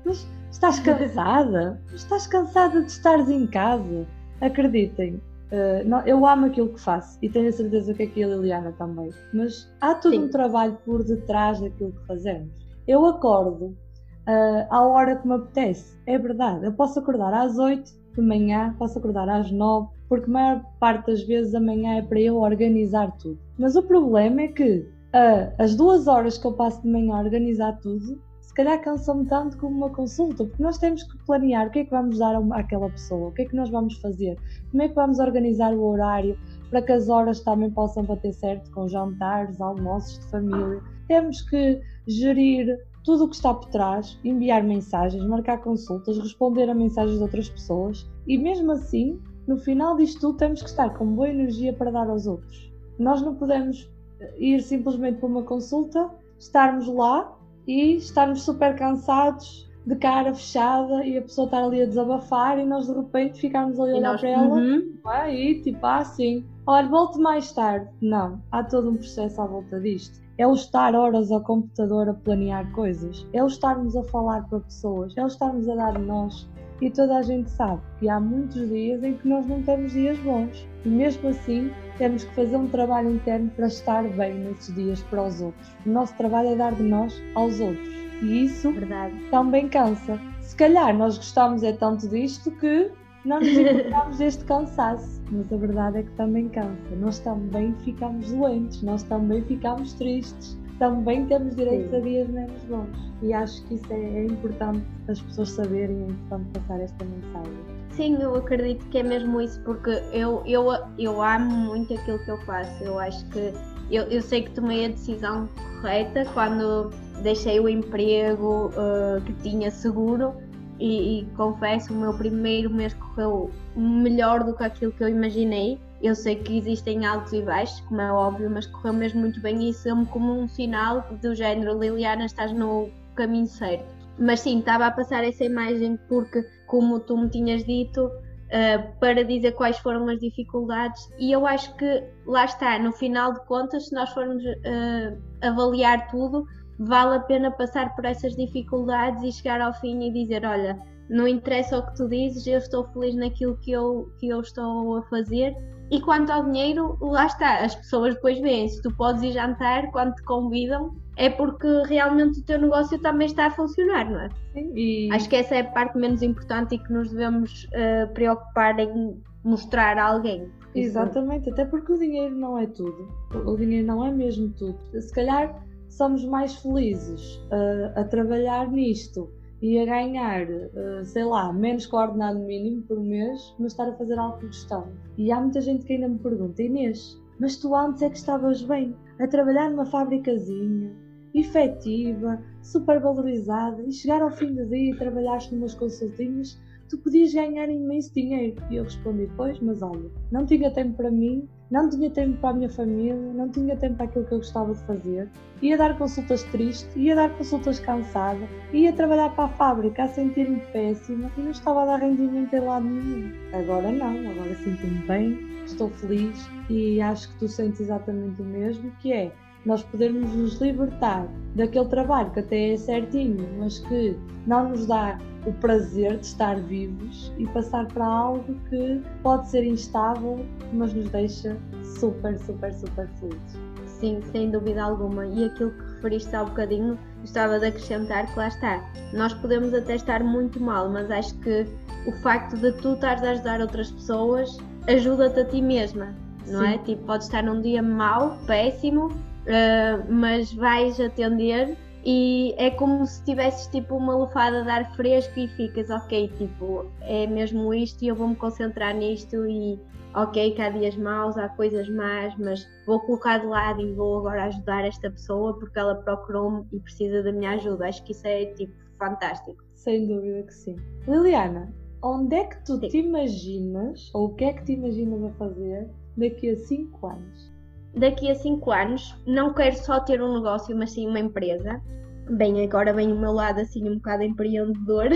Mas 0.05 0.27
estás 0.51 0.79
cansada? 0.79 1.81
Estás 1.93 2.27
cansada 2.27 2.81
de 2.81 2.91
estares 2.91 3.29
em 3.29 3.47
casa? 3.47 4.05
Acreditem, 4.41 5.19
Uh, 5.47 5.87
não, 5.87 6.01
eu 6.01 6.25
amo 6.25 6.47
aquilo 6.47 6.73
que 6.73 6.79
faço 6.79 7.17
e 7.21 7.29
tenho 7.29 7.47
a 7.47 7.51
certeza 7.53 7.93
que 7.93 8.03
aqui 8.03 8.21
a 8.21 8.27
Liliana 8.27 8.73
também, 8.73 9.09
mas 9.33 9.71
há 9.79 9.95
todo 9.95 10.11
Sim. 10.11 10.25
um 10.25 10.29
trabalho 10.29 10.77
por 10.83 11.05
detrás 11.05 11.61
daquilo 11.61 11.93
que 11.93 12.05
fazemos. 12.05 12.49
Eu 12.85 13.05
acordo 13.05 13.67
uh, 13.67 14.67
à 14.69 14.85
hora 14.85 15.15
que 15.15 15.25
me 15.25 15.35
apetece, 15.35 15.97
é 16.05 16.17
verdade. 16.17 16.65
Eu 16.65 16.73
posso 16.73 16.99
acordar 16.99 17.33
às 17.33 17.57
8 17.57 17.89
de 18.21 18.27
manhã, 18.27 18.75
posso 18.77 18.99
acordar 18.99 19.29
às 19.29 19.51
9, 19.51 19.87
porque 20.09 20.29
a 20.29 20.33
maior 20.33 20.65
parte 20.79 21.07
das 21.07 21.23
vezes 21.23 21.53
amanhã 21.55 21.97
é 21.97 22.01
para 22.01 22.19
eu 22.19 22.37
organizar 22.37 23.11
tudo. 23.17 23.39
Mas 23.57 23.75
o 23.75 23.83
problema 23.83 24.41
é 24.41 24.47
que 24.47 24.79
uh, 24.79 25.53
as 25.57 25.75
duas 25.75 26.07
horas 26.07 26.37
que 26.37 26.45
eu 26.45 26.53
passo 26.53 26.81
de 26.81 26.89
manhã 26.89 27.15
a 27.15 27.19
organizar 27.19 27.73
tudo 27.79 28.19
calhar 28.57 28.81
cansam-me 28.81 29.23
tanto 29.27 29.55
como 29.59 29.77
uma 29.77 29.89
consulta, 29.91 30.43
porque 30.43 30.63
nós 30.63 30.79
temos 30.79 31.03
que 31.03 31.15
planear 31.27 31.67
o 31.67 31.69
que 31.69 31.79
é 31.79 31.85
que 31.85 31.91
vamos 31.91 32.17
dar 32.17 32.35
àquela 32.53 32.89
pessoa, 32.89 33.29
o 33.29 33.31
que 33.31 33.43
é 33.43 33.45
que 33.45 33.55
nós 33.55 33.69
vamos 33.69 33.97
fazer, 33.99 34.35
como 34.71 34.81
é 34.81 34.87
que 34.89 34.95
vamos 34.95 35.19
organizar 35.19 35.73
o 35.73 35.85
horário 35.85 36.35
para 36.71 36.81
que 36.81 36.91
as 36.91 37.07
horas 37.07 37.39
também 37.41 37.69
possam 37.69 38.03
bater 38.03 38.33
certo 38.33 38.71
com 38.71 38.87
jantares, 38.87 39.61
almoços 39.61 40.19
de 40.19 40.31
família. 40.31 40.81
Temos 41.07 41.41
que 41.43 41.79
gerir 42.07 42.79
tudo 43.07 43.23
o 43.23 43.29
que 43.29 43.35
está 43.35 43.53
por 43.53 43.69
trás, 43.69 44.19
enviar 44.21 44.61
mensagens, 44.61 45.25
marcar 45.25 45.59
consultas, 45.59 46.17
responder 46.17 46.69
a 46.69 46.75
mensagens 46.75 47.15
de 47.15 47.23
outras 47.23 47.49
pessoas 47.49 48.05
e 48.27 48.37
mesmo 48.37 48.73
assim, 48.73 49.17
no 49.47 49.57
final 49.57 49.95
disto 49.95 50.19
tudo, 50.19 50.37
temos 50.37 50.61
que 50.61 50.67
estar 50.67 50.89
com 50.89 51.05
boa 51.15 51.29
energia 51.29 51.71
para 51.71 51.89
dar 51.89 52.09
aos 52.09 52.27
outros. 52.27 52.69
Nós 52.99 53.21
não 53.21 53.33
podemos 53.33 53.89
ir 54.37 54.61
simplesmente 54.61 55.19
para 55.19 55.29
uma 55.29 55.43
consulta, 55.43 56.09
estarmos 56.37 56.85
lá 56.89 57.33
e 57.65 57.95
estarmos 57.95 58.43
super 58.43 58.75
cansados, 58.75 59.65
de 59.85 59.95
cara 59.95 60.33
fechada 60.33 61.05
e 61.05 61.17
a 61.17 61.21
pessoa 61.21 61.45
estar 61.45 61.63
ali 61.63 61.81
a 61.81 61.85
desabafar 61.85 62.59
e 62.59 62.65
nós 62.65 62.87
de 62.87 62.93
repente 62.93 63.39
ficarmos 63.39 63.79
ali 63.79 63.93
a 63.93 63.95
olhar 63.95 64.19
para 64.19 64.29
ela 64.29 64.53
uhum. 64.53 64.93
é? 65.13 65.33
e 65.33 65.61
tipo, 65.61 65.85
ah, 65.85 66.03
sim, 66.03 66.45
olha, 66.65 66.89
volte 66.89 67.17
mais 67.19 67.53
tarde. 67.53 67.89
Não, 68.01 68.41
há 68.51 68.65
todo 68.65 68.89
um 68.89 68.97
processo 68.97 69.41
à 69.41 69.47
volta 69.47 69.79
disto. 69.79 70.26
É 70.37 70.45
o 70.45 70.53
estar 70.53 70.93
horas 70.93 71.31
ao 71.31 71.41
computador 71.41 72.09
a 72.09 72.13
planear 72.13 72.71
coisas, 72.71 73.25
é 73.33 73.43
o 73.43 73.47
estarmos 73.47 73.95
a 73.95 74.03
falar 74.03 74.47
para 74.47 74.59
pessoas, 74.59 75.17
é 75.17 75.23
o 75.23 75.27
estarmos 75.27 75.67
a 75.67 75.75
dar 75.75 75.93
de 75.93 76.05
nós. 76.05 76.47
E 76.79 76.91
toda 76.91 77.17
a 77.17 77.21
gente 77.23 77.49
sabe 77.49 77.81
que 77.99 78.07
há 78.07 78.19
muitos 78.19 78.69
dias 78.69 79.03
em 79.03 79.13
que 79.15 79.27
nós 79.27 79.47
não 79.47 79.63
temos 79.63 79.93
dias 79.93 80.17
bons. 80.19 80.67
E 80.85 80.89
mesmo 80.89 81.29
assim, 81.29 81.71
temos 81.97 82.23
que 82.23 82.35
fazer 82.35 82.55
um 82.55 82.67
trabalho 82.67 83.15
interno 83.15 83.49
para 83.55 83.65
estar 83.65 84.03
bem 84.03 84.35
nesses 84.35 84.75
dias 84.75 85.01
para 85.03 85.23
os 85.23 85.41
outros. 85.41 85.75
O 85.85 85.89
nosso 85.89 86.15
trabalho 86.15 86.49
é 86.49 86.55
dar 86.55 86.75
de 86.75 86.83
nós 86.83 87.19
aos 87.33 87.59
outros. 87.59 87.87
E 88.21 88.45
isso 88.45 88.71
Verdade. 88.71 89.15
também 89.31 89.67
cansa. 89.67 90.19
Se 90.41 90.55
calhar 90.55 90.95
nós 90.95 91.17
gostamos 91.17 91.63
é 91.63 91.73
tanto 91.73 92.07
disto 92.07 92.51
que 92.51 92.91
não 93.27 93.39
nos 93.39 93.49
importamos 93.49 94.17
deste 94.17 94.45
cansaço. 94.45 95.21
Mas 95.31 95.51
a 95.51 95.57
verdade 95.57 95.99
é 95.99 96.03
que 96.03 96.11
também 96.11 96.47
cansa. 96.49 96.95
Nós 96.99 97.19
também 97.19 97.75
ficamos 97.83 98.31
doentes, 98.31 98.81
nós 98.81 99.03
também 99.03 99.43
ficamos 99.43 99.93
tristes, 99.93 100.57
também 100.79 101.25
temos 101.25 101.55
direito 101.55 101.89
Sim. 101.89 101.95
a 101.97 101.99
dias 101.99 102.29
menos 102.29 102.63
bons. 102.63 103.07
E 103.21 103.33
acho 103.33 103.63
que 103.65 103.75
isso 103.75 103.91
é, 103.91 103.99
é 103.99 104.25
importante 104.25 104.83
as 105.09 105.19
pessoas 105.21 105.49
saberem, 105.49 106.03
é 106.03 106.07
importante 106.07 106.59
passar 106.59 106.79
esta 106.79 107.05
mensagem. 107.05 107.77
Sim, 107.89 108.17
eu 108.21 108.35
acredito 108.35 108.85
que 108.89 108.99
é 108.99 109.03
mesmo 109.03 109.41
isso, 109.41 109.59
porque 109.63 109.89
eu, 110.13 110.43
eu, 110.45 110.67
eu 110.97 111.21
amo 111.21 111.49
muito 111.49 111.93
aquilo 111.93 112.19
que 112.19 112.31
eu 112.31 112.37
faço. 112.41 112.83
Eu 112.83 112.99
acho 112.99 113.25
que 113.29 113.51
eu, 113.89 114.03
eu 114.03 114.21
sei 114.21 114.43
que 114.43 114.51
tomei 114.51 114.85
a 114.85 114.89
decisão 114.89 115.49
correta 115.81 116.25
quando 116.33 116.91
deixei 117.23 117.59
o 117.59 117.67
emprego 117.67 118.67
uh, 118.67 119.21
que 119.21 119.33
tinha 119.41 119.71
seguro 119.71 120.33
e, 120.79 121.21
e, 121.21 121.25
confesso, 121.35 121.93
o 121.93 121.97
meu 121.97 122.13
primeiro 122.13 122.69
mês 122.69 122.93
correu 122.93 123.51
melhor 123.75 124.43
do 124.43 124.55
que 124.55 124.63
aquilo 124.63 124.91
que 124.91 125.03
eu 125.03 125.09
imaginei. 125.09 125.79
Eu 126.01 126.13
sei 126.13 126.35
que 126.35 126.57
existem 126.57 127.05
altos 127.05 127.33
e 127.33 127.41
baixos, 127.41 127.79
como 127.81 128.01
é 128.01 128.11
óbvio, 128.11 128.49
mas 128.49 128.67
correu 128.67 128.93
mesmo 128.93 129.21
muito 129.21 129.41
bem 129.41 129.63
e 129.63 129.69
isso 129.69 129.89
é 129.89 130.05
como 130.05 130.39
um 130.39 130.47
sinal 130.47 131.03
do 131.21 131.33
género 131.33 131.79
Liliana, 131.79 132.25
estás 132.25 132.51
no 132.51 132.89
caminho 133.15 133.47
certo. 133.47 133.85
Mas 134.19 134.41
sim, 134.41 134.59
estava 134.59 134.85
a 134.85 134.91
passar 134.91 135.23
essa 135.23 135.43
imagem 135.43 135.97
porque 136.07 136.43
como 136.67 136.99
tu 136.99 137.17
me 137.17 137.29
tinhas 137.29 137.63
dito, 137.63 138.05
uh, 138.05 138.99
para 138.99 139.23
dizer 139.23 139.53
quais 139.53 139.77
foram 139.79 140.07
as 140.09 140.19
dificuldades, 140.19 141.09
e 141.17 141.31
eu 141.31 141.45
acho 141.47 141.75
que 141.75 142.03
lá 142.25 142.45
está, 142.45 142.77
no 142.77 142.91
final 142.91 143.33
de 143.33 143.39
contas, 143.45 143.87
se 143.87 143.95
nós 143.95 144.09
formos 144.11 144.43
uh, 144.43 145.17
avaliar 145.41 146.09
tudo, 146.09 146.45
vale 146.79 147.17
a 147.17 147.19
pena 147.19 147.51
passar 147.51 147.95
por 147.95 148.05
essas 148.05 148.35
dificuldades 148.35 149.23
e 149.23 149.31
chegar 149.31 149.61
ao 149.61 149.73
fim 149.73 150.03
e 150.03 150.11
dizer: 150.11 150.45
olha, 150.45 150.77
não 151.09 151.27
interessa 151.27 151.77
o 151.77 151.85
que 151.85 151.95
tu 151.95 152.07
dizes, 152.07 152.45
eu 152.47 152.57
estou 152.57 152.83
feliz 152.89 153.15
naquilo 153.15 153.57
que 153.57 153.71
eu, 153.71 154.11
que 154.19 154.27
eu 154.27 154.41
estou 154.41 154.97
a 154.97 155.01
fazer. 155.03 155.55
E 155.89 156.01
quanto 156.01 156.31
ao 156.31 156.43
dinheiro, 156.43 156.97
lá 156.99 157.27
está, 157.27 157.59
as 157.63 157.73
pessoas 157.73 158.15
depois 158.15 158.37
veem 158.39 158.67
se 158.67 158.81
tu 158.81 158.93
podes 158.97 159.23
ir 159.23 159.31
jantar 159.31 159.89
quando 159.91 160.13
te 160.15 160.23
convidam, 160.23 160.93
é 161.15 161.29
porque 161.29 161.67
realmente 161.87 162.41
o 162.41 162.43
teu 162.43 162.59
negócio 162.59 162.99
também 162.99 163.27
está 163.27 163.47
a 163.47 163.51
funcionar, 163.51 164.09
não 164.09 164.19
é? 164.19 164.29
Sim, 164.53 164.73
e... 164.75 165.09
Acho 165.13 165.29
que 165.29 165.37
essa 165.37 165.55
é 165.55 165.61
a 165.61 165.63
parte 165.63 165.97
menos 165.97 166.21
importante 166.21 166.75
e 166.75 166.77
que 166.77 166.91
nos 166.91 167.09
devemos 167.09 167.63
uh, 167.65 168.13
preocupar 168.13 168.77
em 168.79 169.17
mostrar 169.45 169.97
a 169.97 170.07
alguém. 170.07 170.51
Exatamente, 170.75 171.49
até 171.49 171.63
porque 171.63 171.93
o 171.93 171.97
dinheiro 171.97 172.35
não 172.35 172.59
é 172.59 172.67
tudo. 172.67 173.07
O 173.45 173.55
dinheiro 173.55 173.87
não 173.87 174.05
é 174.05 174.11
mesmo 174.11 174.49
tudo. 174.49 174.77
Se 174.91 175.13
calhar 175.13 175.55
somos 175.89 176.23
mais 176.25 176.55
felizes 176.55 177.35
uh, 177.51 177.99
a 177.99 178.03
trabalhar 178.03 178.71
nisto 178.71 179.31
e 179.61 179.79
a 179.79 179.85
ganhar, 179.85 180.47
uh, 180.47 181.05
sei 181.05 181.23
lá, 181.23 181.51
menos 181.51 181.85
que 181.85 181.95
o 181.95 181.99
ordenado 181.99 182.39
mínimo 182.39 182.83
por 182.83 182.99
mês, 182.99 183.55
mas 183.59 183.71
estar 183.71 183.89
a 183.89 183.93
fazer 183.93 184.19
algo 184.19 184.37
que 184.37 184.47
gostamos. 184.47 184.93
E 185.17 185.31
há 185.31 185.39
muita 185.39 185.61
gente 185.61 185.85
que 185.85 185.93
ainda 185.93 186.09
me 186.09 186.19
pergunta, 186.19 186.61
Inês, 186.61 187.19
mas 187.39 187.57
tu 187.57 187.75
antes 187.75 188.01
é 188.01 188.09
que 188.09 188.17
estavas 188.17 188.61
bem, 188.61 188.95
a 189.19 189.27
trabalhar 189.27 189.69
numa 189.69 189.85
fabricazinha, 189.85 190.95
efetiva, 191.33 192.41
super 192.61 192.99
valorizada, 192.99 193.81
e 193.83 193.91
chegar 193.91 194.21
ao 194.21 194.31
fim 194.31 194.53
do 194.53 194.65
dia 194.67 194.91
e 194.91 194.97
trabalhaste 194.97 195.53
numas 195.53 195.73
consultinhas 195.73 196.59
tu 196.89 196.97
podias 196.97 197.33
ganhar 197.33 197.69
imenso 197.69 198.13
dinheiro. 198.13 198.61
E 198.69 198.77
eu 198.77 198.83
respondi, 198.83 199.29
pois, 199.35 199.59
mas 199.59 199.81
olha, 199.81 200.09
não 200.31 200.45
tinha 200.45 200.71
tempo 200.71 200.95
para 200.95 201.11
mim, 201.11 201.47
não 201.69 201.89
tinha 201.89 202.09
tempo 202.09 202.37
para 202.39 202.51
a 202.51 202.53
minha 202.53 202.69
família, 202.69 203.15
não 203.15 203.49
tinha 203.49 203.75
tempo 203.75 203.95
para 203.95 204.05
aquilo 204.05 204.25
que 204.25 204.31
eu 204.33 204.37
gostava 204.37 204.73
de 204.73 204.79
fazer. 204.81 205.29
Ia 205.61 205.77
dar 205.77 205.97
consultas 205.97 206.43
tristes, 206.43 206.89
ia 206.95 207.15
dar 207.15 207.29
consultas 207.37 207.79
cansada, 207.79 208.47
ia 208.71 208.93
trabalhar 208.93 209.29
para 209.35 209.45
a 209.45 209.49
fábrica 209.49 210.03
a 210.03 210.07
sentir-me 210.07 210.59
péssima 210.71 211.31
e 211.37 211.41
não 211.41 211.51
estava 211.51 211.83
a 211.83 211.85
dar 211.85 211.99
rendimento 211.99 212.53
em 212.53 212.59
lado 212.59 212.85
nenhum. 212.85 213.31
Agora 213.53 213.91
não, 213.91 214.31
agora 214.31 214.55
sinto-me 214.55 214.99
bem, 215.07 215.37
estou 215.65 215.89
feliz 215.89 216.47
e 216.69 217.01
acho 217.01 217.29
que 217.29 217.39
tu 217.39 217.47
sentes 217.47 217.81
exatamente 217.81 218.41
o 218.41 218.45
mesmo, 218.45 218.91
que 219.01 219.11
é 219.11 219.31
nós 219.67 219.83
podermos 219.83 220.33
nos 220.33 220.61
libertar 220.61 221.27
daquele 221.55 221.87
trabalho 221.89 222.31
que 222.31 222.39
até 222.39 222.73
é 222.73 222.77
certinho, 222.77 223.45
mas 223.59 223.79
que 223.79 224.17
não 224.47 224.69
nos 224.69 224.85
dá 224.85 225.19
o 225.45 225.51
prazer 225.51 226.17
de 226.17 226.25
estar 226.25 226.55
vivos 226.55 227.33
e 227.37 227.45
passar 227.47 227.85
para 227.87 228.05
algo 228.05 228.55
que 228.69 229.01
pode 229.21 229.49
ser 229.49 229.65
instável, 229.65 230.39
mas 230.71 230.93
nos 230.93 231.09
deixa 231.09 231.57
super, 231.99 232.39
super, 232.39 232.73
super 232.73 233.09
felizes. 233.19 233.59
Sim, 233.85 234.21
sem 234.31 234.51
dúvida 234.51 234.83
alguma. 234.83 235.25
E 235.25 235.45
aquilo 235.45 235.71
que 235.71 235.83
referiste 235.95 236.33
há 236.33 236.43
um 236.43 236.45
bocadinho, 236.45 236.97
gostava 237.19 237.59
de 237.59 237.65
acrescentar 237.65 238.31
que 238.31 238.39
lá 238.39 238.47
está. 238.47 238.81
Nós 239.13 239.33
podemos 239.33 239.73
até 239.73 239.95
estar 239.95 240.23
muito 240.23 240.61
mal, 240.61 240.89
mas 240.89 241.11
acho 241.11 241.35
que 241.39 241.65
o 242.05 242.11
facto 242.21 242.55
de 242.55 242.71
tu 242.73 242.93
estares 242.93 243.23
a 243.23 243.31
ajudar 243.31 243.59
outras 243.59 243.91
pessoas 243.91 244.57
ajuda-te 244.87 245.41
a 245.41 245.45
ti 245.45 245.61
mesma, 245.61 246.13
não 246.47 246.61
Sim. 246.61 246.67
é? 246.67 246.77
Tipo, 246.79 247.03
podes 247.03 247.27
estar 247.27 247.43
num 247.43 247.61
dia 247.61 247.81
mau, 247.81 248.37
péssimo, 248.45 249.11
uh, 249.47 250.13
mas 250.13 250.53
vais 250.53 250.99
atender 250.99 251.77
e 252.05 252.53
é 252.57 252.69
como 252.69 253.05
se 253.05 253.23
tivesses 253.25 253.67
tipo 253.67 253.95
uma 253.95 254.15
lufada 254.15 254.63
de 254.63 254.69
ar 254.69 254.95
fresco 254.95 255.39
e 255.39 255.47
ficas, 255.49 255.89
ok, 255.89 256.29
tipo, 256.37 256.85
é 257.01 257.27
mesmo 257.27 257.73
isto 257.73 258.03
e 258.03 258.07
eu 258.07 258.15
vou 258.15 258.29
me 258.29 258.35
concentrar 258.35 258.95
nisto 258.95 259.45
e 259.45 259.79
ok, 260.15 260.51
que 260.51 260.61
há 260.61 260.69
dias 260.69 260.95
maus, 260.95 261.37
há 261.37 261.49
coisas 261.49 261.89
más, 261.89 262.33
mas 262.37 262.67
vou 262.85 262.99
colocar 263.01 263.39
de 263.39 263.47
lado 263.47 263.81
e 263.81 263.93
vou 263.93 264.19
agora 264.19 264.45
ajudar 264.45 264.85
esta 264.85 265.11
pessoa 265.11 265.57
porque 265.59 265.77
ela 265.77 265.95
procurou-me 265.95 266.65
e 266.71 266.79
precisa 266.79 267.21
da 267.23 267.31
minha 267.31 267.51
ajuda. 267.51 267.87
Acho 267.87 268.03
que 268.03 268.13
isso 268.13 268.25
é 268.25 268.45
tipo 268.53 268.73
fantástico. 268.97 269.63
Sem 269.75 270.07
dúvida 270.07 270.43
que 270.43 270.53
sim. 270.53 270.75
Liliana, 271.07 271.71
onde 272.01 272.35
é 272.35 272.45
que 272.45 272.63
tu 272.65 272.79
sim. 272.79 272.87
te 272.87 272.97
imaginas, 272.99 274.09
ou 274.13 274.27
o 274.27 274.35
que 274.35 274.45
é 274.45 274.53
que 274.53 274.63
te 274.63 274.71
imaginas 274.73 275.23
a 275.23 275.29
fazer 275.33 275.89
daqui 276.15 276.49
a 276.49 276.57
5 276.57 277.07
anos? 277.07 277.56
Daqui 277.97 278.29
a 278.29 278.35
5 278.35 278.71
anos 278.71 279.15
não 279.25 279.53
quero 279.53 279.75
só 279.75 279.99
ter 279.99 280.21
um 280.21 280.35
negócio, 280.35 280.75
mas 280.75 280.91
sim 280.91 281.07
uma 281.07 281.19
empresa. 281.19 281.81
Bem, 282.29 282.63
agora 282.63 282.93
vem 282.93 283.11
o 283.11 283.19
meu 283.19 283.31
lado 283.31 283.61
assim 283.61 283.89
um 283.89 283.95
bocado 283.95 284.23
empreendedor. 284.23 285.07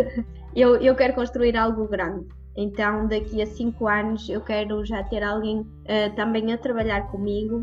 eu, 0.54 0.76
eu 0.76 0.94
quero 0.94 1.14
construir 1.14 1.56
algo 1.56 1.86
grande. 1.88 2.26
Então, 2.56 3.06
daqui 3.06 3.42
a 3.42 3.46
5 3.46 3.86
anos, 3.86 4.28
eu 4.28 4.40
quero 4.40 4.84
já 4.84 5.02
ter 5.04 5.22
alguém 5.22 5.60
uh, 5.60 6.14
também 6.16 6.52
a 6.52 6.58
trabalhar 6.58 7.02
comigo. 7.10 7.58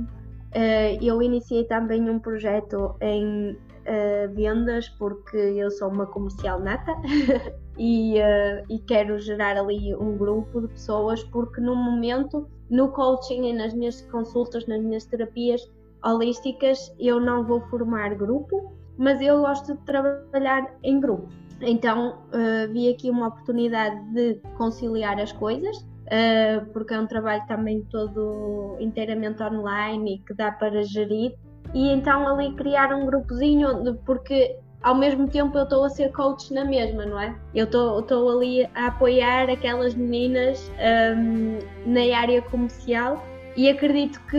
Uh, 0.56 0.98
eu 1.02 1.22
iniciei 1.22 1.64
também 1.64 2.08
um 2.10 2.20
projeto 2.20 2.96
em 3.02 3.58
uh, 3.88 4.34
vendas, 4.34 4.90
porque 4.90 5.38
eu 5.38 5.70
sou 5.72 5.90
uma 5.90 6.06
comercial 6.06 6.60
nata 6.60 6.94
e, 7.78 8.16
e 8.70 8.80
quero 8.80 9.20
gerar 9.20 9.58
ali 9.58 9.96
um 9.96 10.18
grupo 10.18 10.62
de 10.62 10.68
pessoas, 10.68 11.24
porque 11.24 11.62
no 11.62 11.76
momento 11.76 12.48
no 12.70 12.90
coaching 12.90 13.50
e 13.50 13.54
nas 13.54 13.74
minhas 13.74 14.02
consultas, 14.04 14.66
nas 14.66 14.82
minhas 14.82 15.06
terapias 15.06 15.62
holísticas, 16.04 16.94
eu 17.00 17.20
não 17.20 17.44
vou 17.44 17.62
formar 17.70 18.16
grupo, 18.16 18.74
mas 18.98 19.22
eu 19.22 19.42
gosto 19.42 19.76
de 19.76 19.82
trabalhar 19.86 20.76
em 20.84 21.00
grupo. 21.00 21.28
Então 21.62 22.18
uh, 22.28 22.72
vi 22.72 22.90
aqui 22.90 23.10
uma 23.10 23.28
oportunidade 23.28 24.04
de 24.12 24.36
conciliar 24.58 25.20
as 25.20 25.32
coisas, 25.32 25.78
uh, 25.78 26.66
porque 26.74 26.94
é 26.94 27.00
um 27.00 27.08
trabalho 27.08 27.44
também 27.48 27.84
todo 27.92 28.76
inteiramente 28.80 29.42
online 29.42 30.16
e 30.16 30.20
que 30.20 30.34
dá 30.34 30.52
para 30.52 30.84
gerir. 30.84 31.36
E 31.74 31.90
então 31.90 32.28
ali 32.28 32.54
criar 32.54 32.94
um 32.94 33.06
grupozinho, 33.06 33.96
porque 34.06 34.56
ao 34.82 34.96
mesmo 34.96 35.28
tempo 35.28 35.58
eu 35.58 35.64
estou 35.64 35.86
a 35.86 35.90
ser 35.90 36.12
coach 36.12 36.54
na 36.54 36.66
mesma, 36.66 37.06
não 37.06 37.20
é? 37.20 37.36
Eu 37.56 37.66
estou 37.66 38.30
ali 38.30 38.66
a 38.76 38.88
apoiar 38.88 39.50
aquelas 39.50 39.96
meninas 39.96 40.70
um, 41.18 41.58
na 41.86 42.18
área 42.18 42.42
comercial 42.42 43.24
e 43.56 43.70
acredito 43.70 44.20
que 44.30 44.38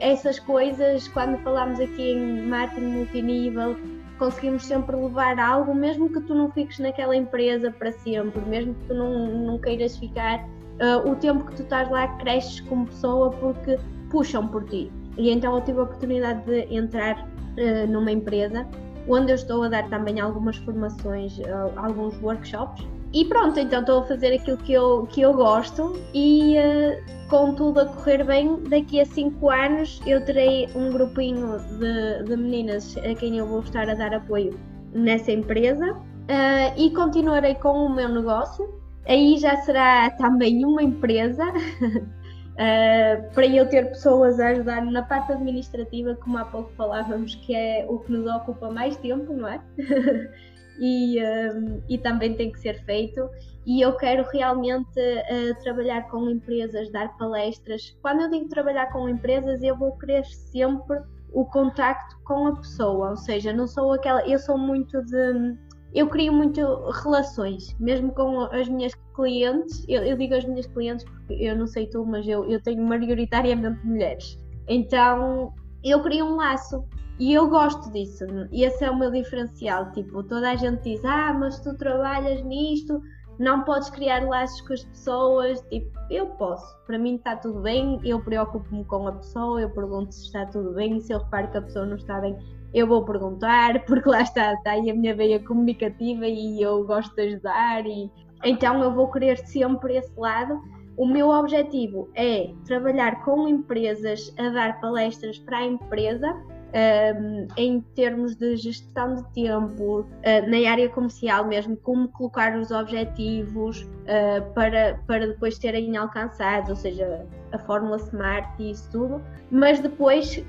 essas 0.00 0.38
coisas, 0.38 1.08
quando 1.08 1.38
falamos 1.38 1.80
aqui 1.80 2.12
em 2.12 2.42
marketing 2.42 2.86
multinível, 2.86 3.76
conseguimos 4.18 4.64
sempre 4.66 4.96
levar 4.96 5.38
algo, 5.38 5.74
mesmo 5.74 6.08
que 6.08 6.20
tu 6.20 6.34
não 6.34 6.50
fiques 6.50 6.78
naquela 6.80 7.14
empresa 7.14 7.70
para 7.70 7.92
sempre, 7.92 8.40
mesmo 8.46 8.74
que 8.74 8.88
tu 8.88 8.94
não, 8.94 9.28
não 9.46 9.58
queiras 9.58 9.96
ficar, 9.96 10.44
uh, 10.44 11.08
o 11.08 11.14
tempo 11.16 11.44
que 11.46 11.54
tu 11.54 11.62
estás 11.62 11.88
lá 11.88 12.08
cresces 12.18 12.60
como 12.62 12.86
pessoa 12.86 13.30
porque 13.30 13.78
puxam 14.10 14.48
por 14.48 14.64
ti. 14.64 14.90
E 15.18 15.30
então 15.30 15.54
eu 15.54 15.60
tive 15.62 15.80
a 15.80 15.82
oportunidade 15.82 16.44
de 16.44 16.74
entrar 16.74 17.18
uh, 17.18 17.86
numa 17.90 18.10
empresa 18.10 18.66
onde 19.08 19.32
eu 19.32 19.36
estou 19.36 19.62
a 19.62 19.68
dar 19.68 19.88
também 19.88 20.20
algumas 20.20 20.56
formações, 20.58 21.38
uh, 21.38 21.72
alguns 21.76 22.20
workshops. 22.22 22.86
E 23.12 23.24
pronto, 23.24 23.58
então 23.58 23.80
estou 23.80 24.00
a 24.00 24.04
fazer 24.04 24.34
aquilo 24.34 24.58
que 24.58 24.72
eu, 24.72 25.06
que 25.10 25.22
eu 25.22 25.32
gosto 25.32 25.98
e 26.12 26.56
uh, 26.58 27.28
com 27.28 27.54
tudo 27.54 27.80
a 27.80 27.86
correr 27.86 28.22
bem, 28.22 28.62
daqui 28.68 29.00
a 29.00 29.06
5 29.06 29.50
anos 29.50 30.00
eu 30.06 30.22
terei 30.24 30.68
um 30.74 30.92
grupinho 30.92 31.58
de, 31.78 32.24
de 32.24 32.36
meninas 32.36 32.96
a 32.98 33.14
quem 33.14 33.38
eu 33.38 33.46
vou 33.46 33.60
estar 33.60 33.88
a 33.88 33.94
dar 33.94 34.14
apoio 34.14 34.58
nessa 34.92 35.32
empresa 35.32 35.92
uh, 35.94 36.74
e 36.76 36.90
continuarei 36.90 37.54
com 37.54 37.86
o 37.86 37.94
meu 37.94 38.08
negócio. 38.10 38.68
Aí 39.06 39.38
já 39.38 39.56
será 39.62 40.10
também 40.10 40.66
uma 40.66 40.82
empresa 40.82 41.44
uh, 42.58 43.32
para 43.32 43.46
eu 43.46 43.68
ter 43.68 43.88
pessoas 43.88 44.38
a 44.40 44.48
ajudar 44.48 44.84
na 44.84 45.02
parte 45.02 45.32
administrativa, 45.32 46.14
como 46.16 46.36
há 46.38 46.44
pouco 46.44 46.70
falávamos, 46.72 47.34
que 47.36 47.54
é 47.54 47.86
o 47.88 48.00
que 48.00 48.12
nos 48.12 48.26
ocupa 48.26 48.70
mais 48.70 48.96
tempo, 48.96 49.32
não 49.32 49.48
é? 49.48 49.60
e, 50.78 51.22
um, 51.22 51.82
e 51.88 51.96
também 51.98 52.34
tem 52.34 52.52
que 52.52 52.60
ser 52.60 52.82
feito. 52.84 53.28
E 53.64 53.80
eu 53.80 53.96
quero 53.96 54.24
realmente 54.32 54.98
uh, 54.98 55.62
trabalhar 55.62 56.08
com 56.08 56.28
empresas, 56.28 56.90
dar 56.90 57.16
palestras. 57.16 57.96
Quando 58.02 58.22
eu 58.22 58.30
digo 58.30 58.48
trabalhar 58.48 58.86
com 58.92 59.08
empresas, 59.08 59.62
eu 59.62 59.76
vou 59.76 59.96
querer 59.98 60.24
sempre 60.24 60.98
o 61.32 61.44
contacto 61.44 62.18
com 62.24 62.46
a 62.46 62.56
pessoa, 62.56 63.10
ou 63.10 63.16
seja, 63.16 63.52
não 63.52 63.66
sou 63.66 63.92
aquela. 63.92 64.26
Eu 64.26 64.38
sou 64.38 64.56
muito 64.56 65.02
de 65.04 65.56
eu 65.94 66.06
crio 66.08 66.32
muito 66.32 66.62
relações, 67.02 67.74
mesmo 67.78 68.12
com 68.12 68.42
as 68.42 68.68
minhas 68.68 68.94
clientes. 69.18 69.84
Eu, 69.88 70.04
eu, 70.04 70.16
digo 70.16 70.34
as 70.34 70.44
minhas 70.44 70.66
clientes 70.66 71.04
porque 71.04 71.34
eu 71.34 71.56
não 71.56 71.66
sei 71.66 71.88
tu, 71.88 72.06
mas 72.06 72.26
eu, 72.26 72.48
eu 72.48 72.62
tenho 72.62 72.86
maioritariamente 72.86 73.84
mulheres. 73.84 74.38
Então 74.68 75.52
eu 75.82 76.00
crio 76.02 76.24
um 76.24 76.36
laço 76.36 76.84
e 77.18 77.34
eu 77.34 77.48
gosto 77.48 77.90
disso. 77.92 78.24
E 78.52 78.62
esse 78.64 78.84
é 78.84 78.90
o 78.90 78.96
meu 78.96 79.10
diferencial. 79.10 79.90
Tipo, 79.92 80.22
toda 80.22 80.50
a 80.50 80.56
gente 80.56 80.82
diz: 80.84 81.04
Ah, 81.04 81.34
mas 81.34 81.58
tu 81.58 81.76
trabalhas 81.76 82.42
nisto, 82.44 83.02
não 83.40 83.64
podes 83.64 83.90
criar 83.90 84.24
laços 84.24 84.60
com 84.60 84.72
as 84.72 84.84
pessoas. 84.84 85.60
Tipo, 85.62 85.90
eu 86.10 86.26
posso. 86.26 86.78
Para 86.86 86.96
mim 86.96 87.16
está 87.16 87.34
tudo 87.34 87.60
bem. 87.60 87.98
Eu 88.04 88.22
preocupo-me 88.22 88.84
com 88.84 89.08
a 89.08 89.12
pessoa, 89.12 89.60
eu 89.60 89.70
pergunto 89.70 90.14
se 90.14 90.26
está 90.26 90.46
tudo 90.46 90.74
bem. 90.74 91.00
Se 91.00 91.12
eu 91.12 91.18
reparo 91.18 91.50
que 91.50 91.58
a 91.58 91.62
pessoa 91.62 91.86
não 91.86 91.96
está 91.96 92.20
bem, 92.20 92.36
eu 92.72 92.86
vou 92.86 93.04
perguntar, 93.04 93.82
porque 93.86 94.08
lá 94.08 94.22
está, 94.22 94.54
está 94.54 94.72
aí 94.72 94.88
a 94.88 94.94
minha 94.94 95.14
veia 95.16 95.42
comunicativa 95.42 96.26
e 96.26 96.62
eu 96.62 96.84
gosto 96.84 97.14
de 97.16 97.22
ajudar, 97.22 97.84
e 97.86 98.10
então 98.44 98.82
eu 98.82 98.92
vou 98.92 99.10
querer 99.10 99.38
sempre 99.38 99.96
esse 99.96 100.12
lado. 100.18 100.60
O 100.96 101.06
meu 101.06 101.28
objetivo 101.28 102.08
é 102.14 102.50
trabalhar 102.64 103.24
com 103.24 103.46
empresas 103.46 104.34
a 104.36 104.48
dar 104.48 104.80
palestras 104.80 105.38
para 105.38 105.58
a 105.58 105.64
empresa 105.64 106.34
um, 106.74 107.46
em 107.56 107.80
termos 107.94 108.36
de 108.36 108.56
gestão 108.56 109.14
de 109.14 109.24
tempo, 109.32 110.00
uh, 110.00 110.06
na 110.50 110.70
área 110.70 110.88
comercial 110.88 111.46
mesmo, 111.46 111.76
como 111.76 112.08
colocar 112.08 112.56
os 112.56 112.70
objetivos 112.70 113.82
uh, 113.82 114.52
para, 114.54 115.00
para 115.06 115.26
depois 115.28 115.56
serem 115.56 115.96
alcançados, 115.96 116.70
ou 116.70 116.76
seja, 116.76 117.26
a 117.52 117.58
fórmula 117.58 117.98
SMART 117.98 118.48
e 118.58 118.70
isso 118.70 118.88
tudo, 118.90 119.22
mas 119.50 119.80
depois 119.80 120.36
uh, 120.36 120.42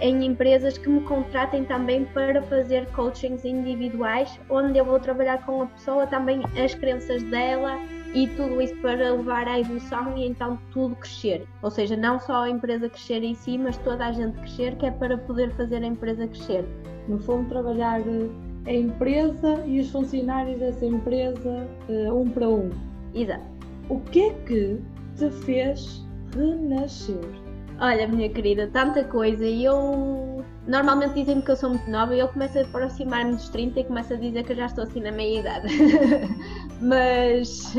em 0.00 0.24
empresas 0.24 0.76
que 0.76 0.88
me 0.88 1.00
contratem 1.02 1.64
também 1.64 2.04
para 2.06 2.42
fazer 2.42 2.86
coachings 2.92 3.44
individuais, 3.44 4.38
onde 4.48 4.78
eu 4.78 4.84
vou 4.84 4.98
trabalhar 4.98 5.44
com 5.44 5.62
a 5.62 5.66
pessoa 5.66 6.06
também 6.06 6.42
as 6.62 6.74
crenças 6.74 7.22
dela, 7.24 7.78
e 8.14 8.26
tudo 8.28 8.60
isso 8.60 8.76
para 8.76 9.12
levar 9.12 9.46
à 9.46 9.58
evolução 9.58 10.16
e 10.16 10.26
então 10.26 10.58
tudo 10.72 10.96
crescer. 10.96 11.46
Ou 11.62 11.70
seja, 11.70 11.96
não 11.96 12.18
só 12.18 12.42
a 12.42 12.50
empresa 12.50 12.88
crescer 12.88 13.22
em 13.22 13.34
si, 13.34 13.56
mas 13.56 13.76
toda 13.78 14.06
a 14.06 14.12
gente 14.12 14.36
crescer, 14.38 14.76
que 14.76 14.86
é 14.86 14.90
para 14.90 15.16
poder 15.16 15.50
fazer 15.52 15.82
a 15.82 15.86
empresa 15.86 16.26
crescer. 16.26 16.64
No 17.08 17.18
fundo, 17.20 17.48
trabalhar 17.48 18.00
eh, 18.00 18.28
a 18.66 18.72
empresa 18.72 19.64
e 19.64 19.80
os 19.80 19.90
funcionários 19.90 20.58
dessa 20.58 20.84
empresa 20.84 21.68
eh, 21.88 22.12
um 22.12 22.28
para 22.28 22.48
um. 22.48 22.70
Exato. 23.14 23.44
O 23.88 24.00
que 24.00 24.20
é 24.20 24.32
que 24.46 24.80
te 25.16 25.30
fez 25.44 26.04
renascer? 26.34 27.50
Olha, 27.80 28.06
minha 28.06 28.28
querida, 28.28 28.68
tanta 28.72 29.04
coisa. 29.04 29.44
E 29.44 29.64
eu. 29.64 30.44
Normalmente 30.66 31.14
dizem 31.14 31.40
que 31.40 31.50
eu 31.50 31.56
sou 31.56 31.70
muito 31.70 31.90
nova 31.90 32.14
e 32.14 32.20
eu 32.20 32.28
começo 32.28 32.58
a 32.58 32.62
aproximar-me 32.62 33.32
dos 33.32 33.48
30 33.48 33.80
e 33.80 33.84
começo 33.84 34.12
a 34.12 34.16
dizer 34.16 34.44
que 34.44 34.52
eu 34.52 34.56
já 34.56 34.66
estou 34.66 34.84
assim 34.84 35.00
na 35.00 35.10
meia 35.10 35.40
idade. 35.40 35.68
Mas 36.80 37.74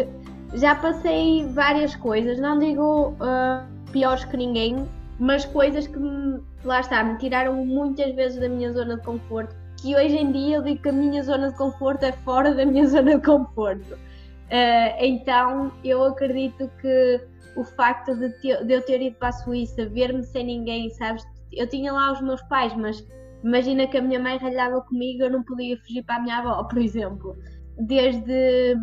já 0.55 0.75
passei 0.75 1.47
várias 1.53 1.95
coisas, 1.95 2.39
não 2.39 2.59
digo 2.59 3.09
uh, 3.11 3.91
piores 3.91 4.25
que 4.25 4.35
ninguém, 4.35 4.85
mas 5.17 5.45
coisas 5.45 5.87
que 5.87 5.97
me, 5.97 6.41
lá 6.65 6.81
está, 6.81 7.03
me 7.03 7.17
tiraram 7.17 7.65
muitas 7.65 8.13
vezes 8.15 8.39
da 8.39 8.49
minha 8.49 8.71
zona 8.71 8.97
de 8.97 9.03
conforto. 9.03 9.55
Que 9.81 9.95
hoje 9.95 10.17
em 10.17 10.31
dia 10.31 10.57
eu 10.57 10.63
digo 10.63 10.81
que 10.81 10.89
a 10.89 10.91
minha 10.91 11.23
zona 11.23 11.51
de 11.51 11.57
conforto 11.57 12.03
é 12.03 12.11
fora 12.11 12.53
da 12.53 12.65
minha 12.65 12.85
zona 12.89 13.15
de 13.15 13.25
conforto. 13.25 13.93
Uh, 13.93 14.95
então 14.99 15.71
eu 15.83 16.03
acredito 16.03 16.69
que 16.81 17.21
o 17.55 17.63
facto 17.63 18.15
de, 18.15 18.29
te, 18.39 18.63
de 18.63 18.73
eu 18.73 18.81
ter 18.81 19.01
ido 19.01 19.15
para 19.17 19.29
a 19.29 19.33
Suíça, 19.33 19.85
ver-me 19.89 20.23
sem 20.23 20.45
ninguém, 20.45 20.89
sabes? 20.91 21.23
Eu 21.51 21.67
tinha 21.67 21.91
lá 21.91 22.11
os 22.11 22.21
meus 22.21 22.41
pais, 22.43 22.75
mas 22.75 23.05
imagina 23.43 23.87
que 23.87 23.97
a 23.97 24.01
minha 24.01 24.19
mãe 24.19 24.37
ralhava 24.37 24.81
comigo, 24.81 25.23
eu 25.23 25.29
não 25.29 25.43
podia 25.43 25.77
fugir 25.77 26.03
para 26.03 26.15
a 26.15 26.21
minha 26.21 26.37
avó, 26.37 26.63
por 26.69 26.77
exemplo. 26.79 27.35
Desde 27.81 28.75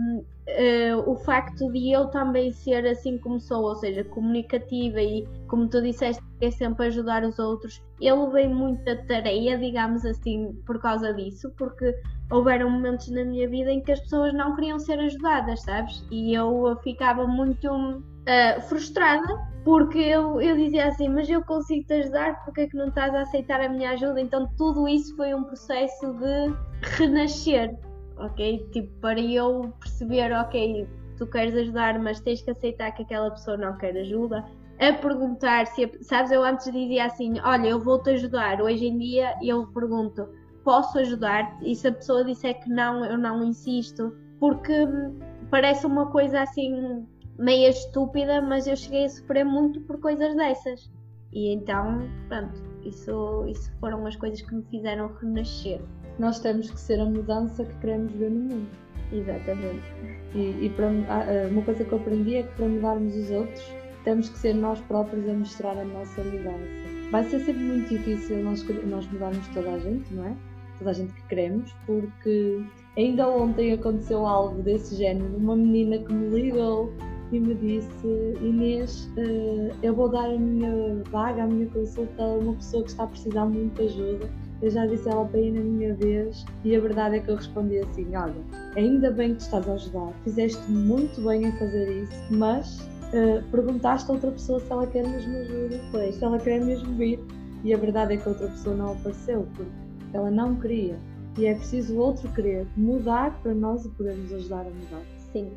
uh, 0.49 1.11
o 1.11 1.17
facto 1.17 1.71
de 1.71 1.93
eu 1.93 2.07
também 2.09 2.53
ser 2.53 2.87
assim 2.87 3.19
como 3.19 3.41
sou, 3.41 3.63
ou 3.65 3.77
seja, 3.77 4.03
comunicativa 4.05 5.01
e, 5.01 5.27
como 5.47 5.69
tu 5.69 5.81
disseste, 5.83 6.23
é 6.41 6.51
sempre 6.51 6.87
ajudar 6.87 7.23
os 7.25 7.39
outros. 7.39 7.83
Eu 8.01 8.27
levei 8.27 8.49
muita 8.49 8.97
tarefa, 9.05 9.59
digamos 9.59 10.05
assim, 10.05 10.53
por 10.67 10.81
causa 10.81 11.13
disso, 11.13 11.53
porque 11.57 11.95
houveram 12.31 12.71
momentos 12.71 13.09
na 13.11 13.25
minha 13.25 13.49
vida 13.49 13.71
em 13.71 13.81
que 13.81 13.93
as 13.93 14.01
pessoas 14.01 14.33
não 14.35 14.55
queriam 14.55 14.79
ser 14.79 14.99
ajudadas, 14.99 15.63
sabes? 15.63 16.05
E 16.11 16.35
eu 16.35 16.77
ficava 16.83 17.27
muito 17.27 17.71
uh, 17.73 18.61
frustrada 18.69 19.49
porque 19.65 19.99
eu, 19.99 20.41
eu 20.41 20.57
dizia 20.57 20.87
assim, 20.87 21.09
mas 21.09 21.29
eu 21.29 21.43
consigo 21.43 21.87
te 21.87 21.93
ajudar, 21.95 22.43
porque 22.45 22.63
é 22.63 22.67
que 22.67 22.77
não 22.77 22.89
estás 22.89 23.15
a 23.15 23.21
aceitar 23.21 23.61
a 23.61 23.69
minha 23.69 23.91
ajuda? 23.91 24.21
Então 24.21 24.49
tudo 24.57 24.89
isso 24.89 25.15
foi 25.17 25.35
um 25.35 25.45
processo 25.45 26.13
de 26.15 26.55
renascer, 26.97 27.77
ok? 28.19 28.69
Tipo, 28.73 28.93
para 29.01 29.21
eu 29.21 29.73
perceber, 29.81 30.33
ok, 30.33 30.87
tu 31.17 31.27
queres 31.27 31.55
ajudar, 31.55 31.99
mas 31.99 32.21
tens 32.21 32.43
que 32.43 32.51
aceitar 32.51 32.93
que 32.93 33.03
aquela 33.03 33.31
pessoa 33.31 33.57
não 33.57 33.77
quer 33.77 33.97
ajuda. 33.97 34.45
A 34.81 34.93
perguntar 34.93 35.67
se, 35.67 35.91
sabes, 36.03 36.31
eu 36.31 36.45
antes 36.45 36.71
dizia 36.73 37.07
assim, 37.07 37.41
olha, 37.41 37.69
eu 37.69 37.81
vou-te 37.81 38.11
ajudar. 38.11 38.63
Hoje 38.63 38.87
em 38.87 38.99
dia 38.99 39.35
eu 39.43 39.67
pergunto, 39.67 40.29
posso 40.63 40.99
ajudar? 40.99 41.59
E 41.63 41.75
se 41.75 41.89
a 41.89 41.93
pessoa 41.93 42.25
disser 42.25 42.61
que 42.61 42.71
não, 42.71 43.05
eu 43.05 43.19
não 43.19 43.43
insisto, 43.43 44.15
porque 44.39 44.73
parece 45.51 45.85
uma 45.87 46.07
coisa 46.07 46.43
assim 46.43 47.05
meia 47.39 47.71
estúpida, 47.71 48.41
mas 48.41 48.67
eu 48.67 48.77
cheguei 48.77 49.05
a 49.05 49.09
sofrer 49.09 49.45
muito 49.45 49.81
por 49.83 50.01
coisas 50.01 50.35
dessas. 50.37 50.91
E 51.33 51.53
então, 51.53 52.09
pronto, 52.29 52.63
isso, 52.85 53.47
isso 53.47 53.71
foram 53.81 54.07
as 54.07 54.17
coisas 54.17 54.41
que 54.43 54.55
me 54.55 54.63
fizeram 54.65 55.13
renascer. 55.21 55.81
Nós 56.19 56.41
temos 56.41 56.71
que 56.71 56.81
ser 56.81 57.01
a 57.01 57.05
mudança 57.05 57.65
que 57.65 57.75
queremos 57.77 58.13
ver 58.13 58.31
no 58.31 58.41
mundo. 58.41 58.69
Exatamente. 59.13 59.83
E, 60.35 60.67
e 60.67 60.73
para, 60.77 60.89
ah, 61.09 61.25
ah, 61.25 61.49
uma 61.51 61.63
coisa 61.63 61.85
que 61.85 61.93
eu 61.93 61.99
aprendi 61.99 62.37
é 62.37 62.43
que 62.43 62.55
para 62.55 62.67
mudarmos 62.67 63.15
os 63.15 63.31
outros, 63.31 63.73
temos 64.05 64.29
que 64.29 64.39
ser 64.39 64.55
nós 64.55 64.81
próprios 64.83 65.29
a 65.29 65.33
mostrar 65.33 65.79
a 65.79 65.85
nossa 65.85 66.23
mudança. 66.23 66.89
Vai 67.11 67.25
ser 67.25 67.41
sempre 67.41 67.63
muito 67.63 67.89
difícil 67.89 68.43
nós, 68.43 68.63
nós 68.87 69.07
mudarmos 69.11 69.47
toda 69.49 69.73
a 69.73 69.79
gente, 69.79 70.13
não 70.13 70.25
é? 70.25 70.37
Toda 70.79 70.91
a 70.91 70.93
gente 70.93 71.13
que 71.13 71.23
queremos, 71.29 71.75
porque 71.87 72.63
ainda 72.97 73.29
ontem 73.29 73.73
aconteceu 73.73 74.27
algo 74.27 74.63
desse 74.63 74.95
género. 74.95 75.37
Uma 75.37 75.57
menina 75.57 75.99
que 75.99 76.13
me 76.13 76.29
ligou 76.29 76.93
e 77.33 77.41
me 77.41 77.55
disse: 77.55 78.07
Inês, 78.41 79.11
uh, 79.17 79.75
eu 79.83 79.95
vou 79.95 80.09
dar 80.09 80.31
a 80.31 80.39
minha 80.39 81.03
vaga, 81.11 81.45
a 81.45 81.47
minha 81.47 81.67
consulta 81.69 82.23
a 82.23 82.35
uma 82.35 82.55
pessoa 82.55 82.85
que 82.85 82.91
está 82.91 83.05
a 83.05 83.07
precisar 83.07 83.47
muito 83.47 83.75
de 83.75 83.89
ajuda. 83.89 84.31
Eu 84.61 84.71
já 84.71 84.87
disse 84.87 85.09
ela 85.09 85.25
para 85.25 85.39
ir 85.39 85.53
na 85.53 85.61
minha 85.61 85.95
vez 85.95 86.45
e 86.65 86.75
a 86.75 86.81
verdade 86.81 87.17
é 87.17 87.21
que 87.21 87.31
eu 87.31 87.37
respondi 87.37 87.79
assim: 87.79 88.15
Olha, 88.17 88.35
ainda 88.77 89.11
bem 89.11 89.35
que 89.35 89.43
estás 89.43 89.69
a 89.69 89.75
ajudar, 89.75 90.13
fizeste 90.25 90.71
muito 90.71 91.21
bem 91.21 91.45
em 91.45 91.53
fazer 91.53 92.03
isso, 92.03 92.13
mas 92.31 92.81
uh, 93.13 93.43
perguntaste 93.51 94.11
a 94.11 94.15
outra 94.15 94.31
pessoa 94.33 94.59
se 94.59 94.71
ela 94.73 94.87
quer 94.87 95.07
mesmo 95.07 95.37
ajuda, 95.37 95.81
pois, 95.93 96.15
se 96.17 96.25
ela 96.25 96.39
quer 96.39 96.61
mesmo 96.61 96.93
vir. 96.97 97.21
E 97.65 97.75
a 97.75 97.77
verdade 97.77 98.15
é 98.15 98.17
que 98.17 98.29
a 98.29 98.33
outra 98.33 98.49
pessoa 98.49 98.75
não 98.77 98.93
apareceu 98.93 99.47
porque 99.55 99.71
ela 100.13 100.31
não 100.31 100.55
queria. 100.57 100.97
E 101.37 101.47
é 101.47 101.55
preciso 101.55 101.95
o 101.95 101.99
outro 101.99 102.29
querer 102.33 102.67
mudar 102.77 103.39
para 103.43 103.55
nós 103.55 103.85
o 103.85 103.91
podermos 103.91 104.33
ajudar 104.33 104.61
a 104.61 104.71
mudar. 104.71 105.03
Sim, 105.33 105.53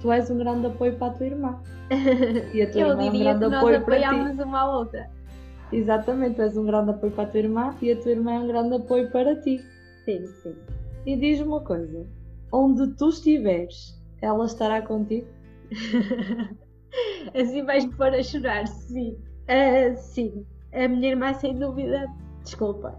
tu 0.00 0.10
és 0.10 0.30
um 0.30 0.38
grande 0.38 0.66
apoio 0.66 0.96
para 0.96 1.08
a 1.08 1.10
tua 1.10 1.26
irmã. 1.26 1.58
E 2.54 2.62
a 2.62 2.70
tua 2.70 2.80
Eu 2.80 2.88
irmã 2.88 3.02
é 3.04 3.10
um 3.10 3.18
grande 3.18 3.48
que 3.48 3.54
apoio 3.54 3.80
para 3.82 3.98
ti. 3.98 4.42
uma 4.42 4.60
à 4.60 4.78
outra. 4.78 5.15
Exatamente, 5.72 6.36
tu 6.36 6.42
és 6.42 6.56
um 6.56 6.64
grande 6.64 6.90
apoio 6.90 7.12
para 7.12 7.24
a 7.24 7.26
tua 7.26 7.40
irmã 7.40 7.74
e 7.82 7.90
a 7.90 8.00
tua 8.00 8.12
irmã 8.12 8.32
é 8.34 8.38
um 8.40 8.46
grande 8.46 8.74
apoio 8.76 9.10
para 9.10 9.34
ti. 9.40 9.58
Sim, 10.04 10.26
sim. 10.42 10.56
E 11.04 11.16
diz-me 11.16 11.48
uma 11.48 11.60
coisa: 11.60 12.06
onde 12.52 12.94
tu 12.94 13.08
estiveres, 13.08 14.00
ela 14.22 14.44
estará 14.44 14.82
contigo? 14.82 15.26
assim 17.34 17.64
vais-me 17.64 17.94
pôr 17.94 18.14
a 18.14 18.22
chorar, 18.22 18.66
sim. 18.66 19.16
Uh, 19.48 19.96
sim, 19.96 20.46
a 20.72 20.88
minha 20.88 21.10
irmã, 21.10 21.32
sem 21.34 21.58
dúvida, 21.58 22.06
desculpa. 22.42 22.94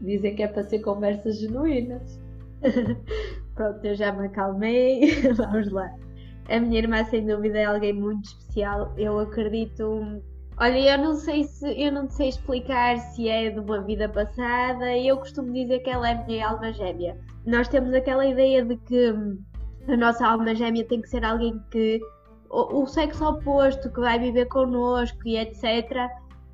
Dizem 0.00 0.34
que 0.34 0.42
é 0.42 0.48
para 0.48 0.62
ser 0.64 0.80
conversas 0.80 1.38
genuínas. 1.38 2.20
Pronto, 3.54 3.84
eu 3.84 3.94
já 3.94 4.12
me 4.12 4.26
acalmei. 4.26 5.22
Vamos 5.34 5.70
lá. 5.70 5.94
A 6.48 6.60
minha 6.60 6.78
irmã, 6.78 7.04
sem 7.04 7.24
dúvida, 7.26 7.58
é 7.58 7.64
alguém 7.64 7.92
muito 7.92 8.24
especial. 8.24 8.92
Eu 8.98 9.18
acredito. 9.18 10.22
Olha, 10.56 10.94
eu 10.94 10.98
não 10.98 11.14
sei 11.14 11.44
se 11.44 11.66
eu 11.82 11.90
não 11.90 12.08
sei 12.08 12.28
explicar 12.28 12.96
se 12.98 13.28
é 13.28 13.50
de 13.50 13.58
uma 13.58 13.80
vida 13.80 14.08
passada. 14.08 14.96
Eu 14.96 15.16
costumo 15.18 15.52
dizer 15.52 15.80
que 15.80 15.90
ela 15.90 16.08
é 16.08 16.12
a 16.12 16.24
minha 16.24 16.48
alma 16.48 16.72
gêmea. 16.72 17.18
Nós 17.44 17.66
temos 17.68 17.92
aquela 17.92 18.24
ideia 18.24 18.64
de 18.64 18.76
que 18.76 19.14
a 19.88 19.96
nossa 19.96 20.26
alma 20.26 20.54
gêmea 20.54 20.84
tem 20.84 21.02
que 21.02 21.08
ser 21.08 21.24
alguém 21.24 21.60
que 21.72 22.00
o, 22.50 22.82
o 22.82 22.86
sexo 22.86 23.24
oposto 23.24 23.90
que 23.92 24.00
vai 24.00 24.18
viver 24.18 24.46
connosco 24.46 25.18
e 25.26 25.36
etc. 25.36 26.08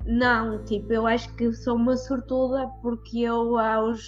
Não, 0.05 0.63
tipo, 0.65 0.91
eu 0.91 1.05
acho 1.05 1.31
que 1.35 1.53
sou 1.53 1.75
uma 1.75 1.95
sortuda 1.95 2.67
porque 2.81 3.19
eu 3.19 3.57
aos 3.59 4.01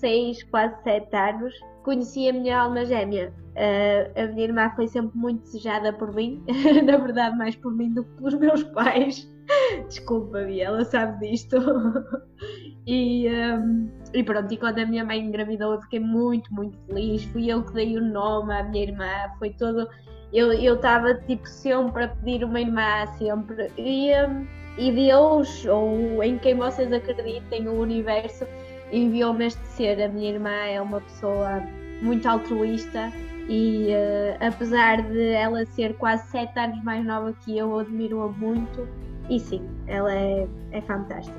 6, 0.00 0.44
quase 0.44 0.82
7 0.82 1.14
anos 1.14 1.54
conheci 1.82 2.26
a 2.28 2.32
minha 2.32 2.58
alma 2.58 2.86
gêmea. 2.86 3.34
Uh, 3.54 4.20
a 4.20 4.26
minha 4.32 4.48
irmã 4.48 4.70
foi 4.74 4.88
sempre 4.88 5.16
muito 5.16 5.42
desejada 5.42 5.92
por 5.92 6.12
mim, 6.12 6.42
na 6.84 6.96
verdade, 6.96 7.36
mais 7.38 7.54
por 7.54 7.72
mim 7.72 7.92
do 7.92 8.02
que 8.02 8.10
pelos 8.16 8.34
meus 8.34 8.62
pais. 8.64 9.30
Desculpa-me, 9.88 10.60
ela 10.60 10.84
sabe 10.84 11.28
disto. 11.28 11.56
e, 12.84 13.28
um, 13.28 13.88
e 14.12 14.24
pronto, 14.24 14.52
e 14.52 14.56
quando 14.56 14.80
a 14.80 14.86
minha 14.86 15.04
mãe 15.04 15.20
engravidou, 15.20 15.74
eu 15.74 15.82
fiquei 15.82 16.00
muito, 16.00 16.52
muito 16.52 16.76
feliz. 16.86 17.24
Fui 17.26 17.46
eu 17.46 17.62
que 17.62 17.72
dei 17.74 17.96
o 17.96 18.02
nome 18.02 18.52
à 18.52 18.64
minha 18.64 18.82
irmã, 18.82 19.10
foi 19.38 19.50
todo. 19.50 19.88
Eu 20.32 20.74
estava 20.74 21.14
tipo 21.14 21.46
sempre 21.46 22.04
a 22.04 22.08
pedir 22.08 22.42
uma 22.42 22.60
irmã, 22.60 23.06
sempre. 23.18 23.70
E, 23.78 24.10
um, 24.26 24.46
e 24.76 24.90
Deus, 24.90 25.64
ou 25.66 26.24
em 26.24 26.38
quem 26.38 26.56
vocês 26.56 26.92
acreditem, 26.92 27.68
o 27.68 27.80
universo, 27.80 28.44
enviou-me 28.90 29.46
este 29.46 29.64
ser. 29.68 30.02
A 30.02 30.08
minha 30.08 30.30
irmã 30.30 30.50
é 30.50 30.82
uma 30.82 31.00
pessoa 31.00 31.62
muito 32.02 32.28
altruísta 32.28 33.12
e 33.48 33.88
uh, 33.88 34.46
apesar 34.46 35.02
de 35.02 35.28
ela 35.30 35.64
ser 35.66 35.94
quase 35.96 36.26
sete 36.30 36.58
anos 36.58 36.82
mais 36.84 37.04
nova 37.04 37.32
que 37.44 37.56
eu, 37.56 37.78
admiro-a 37.78 38.28
muito 38.28 38.88
e 39.28 39.38
sim, 39.38 39.62
ela 39.86 40.12
é, 40.12 40.46
é 40.72 40.80
fantástica. 40.82 41.36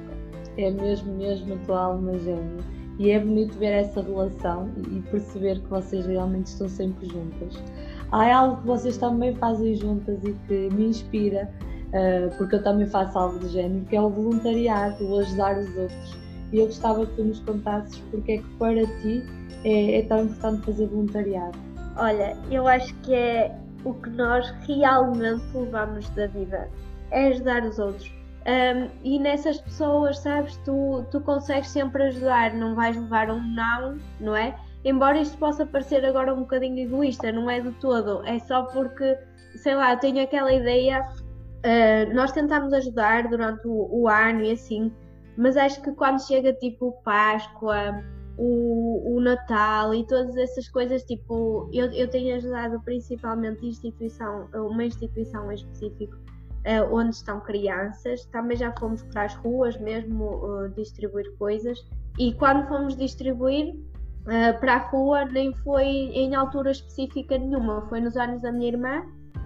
É 0.58 0.72
mesmo, 0.72 1.14
mesmo 1.16 1.56
a 1.56 1.58
tua 1.66 1.82
alma 1.82 2.18
gêmea. 2.20 2.64
E 2.98 3.12
é 3.12 3.20
bonito 3.20 3.58
ver 3.58 3.74
essa 3.74 4.02
relação 4.02 4.72
e 4.90 5.02
perceber 5.12 5.60
que 5.60 5.68
vocês 5.68 6.06
realmente 6.06 6.48
estão 6.48 6.70
sempre 6.70 7.08
juntas. 7.08 7.62
Há 8.12 8.34
algo 8.34 8.62
que 8.62 8.68
vocês 8.68 8.98
também 8.98 9.36
fazem 9.36 9.76
juntas 9.76 10.24
e 10.24 10.34
que 10.48 10.70
me 10.74 10.86
inspira, 10.86 11.52
uh, 11.88 12.38
porque 12.38 12.56
eu 12.56 12.64
também 12.64 12.88
faço 12.88 13.18
algo 13.18 13.38
do 13.38 13.50
género, 13.50 13.84
que 13.86 13.96
é 13.96 14.02
o 14.02 14.10
voluntariado, 14.10 15.06
o 15.06 15.20
ajudar 15.20 15.58
os 15.58 15.76
outros 15.76 16.26
e 16.52 16.60
eu 16.60 16.68
gostava 16.68 17.06
que 17.06 17.16
tu 17.16 17.24
nos 17.24 17.40
contasses 17.42 17.98
porque 18.12 18.34
é 18.34 18.38
que 18.38 18.50
para 18.58 18.86
ti 19.02 19.24
é, 19.64 20.00
é 20.00 20.02
tão 20.04 20.24
importante 20.24 20.66
fazer 20.66 20.88
voluntariado. 20.88 21.58
Olha, 21.98 22.38
eu 22.52 22.68
acho 22.68 22.94
que 23.02 23.14
é 23.14 23.56
o 23.86 23.94
que 23.94 24.10
nós 24.10 24.50
realmente 24.68 25.44
levamos 25.54 26.10
da 26.10 26.28
vida, 26.28 26.70
é 27.12 27.28
ajudar 27.28 27.64
os 27.64 27.80
outros. 27.80 28.14
Um, 28.46 28.90
e 29.04 29.18
nessas 29.18 29.60
pessoas, 29.60 30.20
sabes, 30.20 30.58
tu, 30.58 31.04
tu 31.10 31.20
consegues 31.22 31.70
sempre 31.70 32.04
ajudar, 32.04 32.54
não 32.54 32.76
vais 32.76 32.96
levar 32.96 33.32
um 33.32 33.42
não, 33.42 33.98
não 34.20 34.36
é? 34.36 34.56
Embora 34.84 35.18
isto 35.18 35.36
possa 35.38 35.66
parecer 35.66 36.06
agora 36.06 36.34
um 36.34 36.42
bocadinho 36.42 36.78
egoísta, 36.78 37.32
não 37.32 37.50
é 37.50 37.60
de 37.60 37.72
todo, 37.74 38.24
é 38.26 38.38
só 38.40 38.64
porque, 38.66 39.18
sei 39.56 39.74
lá, 39.74 39.94
eu 39.94 40.00
tenho 40.00 40.22
aquela 40.22 40.54
ideia, 40.54 41.02
uh, 41.02 42.14
nós 42.14 42.32
tentamos 42.34 42.72
ajudar 42.72 43.28
durante 43.28 43.68
o, 43.68 43.88
o, 43.90 44.08
ano 44.08 44.44
e 44.44 44.52
assim, 44.52 44.94
mas 45.36 45.58
acho 45.58 45.82
que 45.82 45.92
quando 45.94 46.20
chega 46.22 46.54
tipo 46.54 46.92
Páscoa, 47.04 48.04
o, 48.38 49.16
o 49.16 49.22
Natal 49.22 49.94
e 49.94 50.06
todas 50.06 50.36
essas 50.36 50.68
coisas, 50.70 51.04
tipo, 51.04 51.70
eu, 51.74 51.92
eu 51.92 52.10
tenho 52.10 52.36
ajudado 52.36 52.80
principalmente 52.82 53.66
instituição, 53.66 54.48
uma 54.54 54.84
instituição 54.84 55.52
em 55.52 55.56
específico, 55.56 56.16
uh, 56.16 56.94
onde 56.94 57.16
estão 57.16 57.40
crianças, 57.40 58.26
também 58.26 58.58
já 58.58 58.74
fomos 58.78 59.04
para 59.04 59.24
as 59.24 59.36
ruas 59.36 59.78
mesmo 59.80 60.26
uh, 60.26 60.70
distribuir 60.70 61.32
coisas, 61.38 61.80
e 62.20 62.34
quando 62.34 62.68
fomos 62.68 62.96
distribuir, 62.96 63.74
uh, 63.74 64.60
para 64.60 64.76
a 64.76 64.90
rua 64.90 65.26
nem 65.26 65.54
foi 65.58 65.86
em 65.86 66.36
altura 66.36 66.72
específica 66.72 67.38
nenhuma, 67.38 67.88
foi 67.90 68.02
nos 68.02 68.16
anos 68.18 68.42
da 68.42 68.52
minha 68.52 68.68
irmã. 68.70 69.04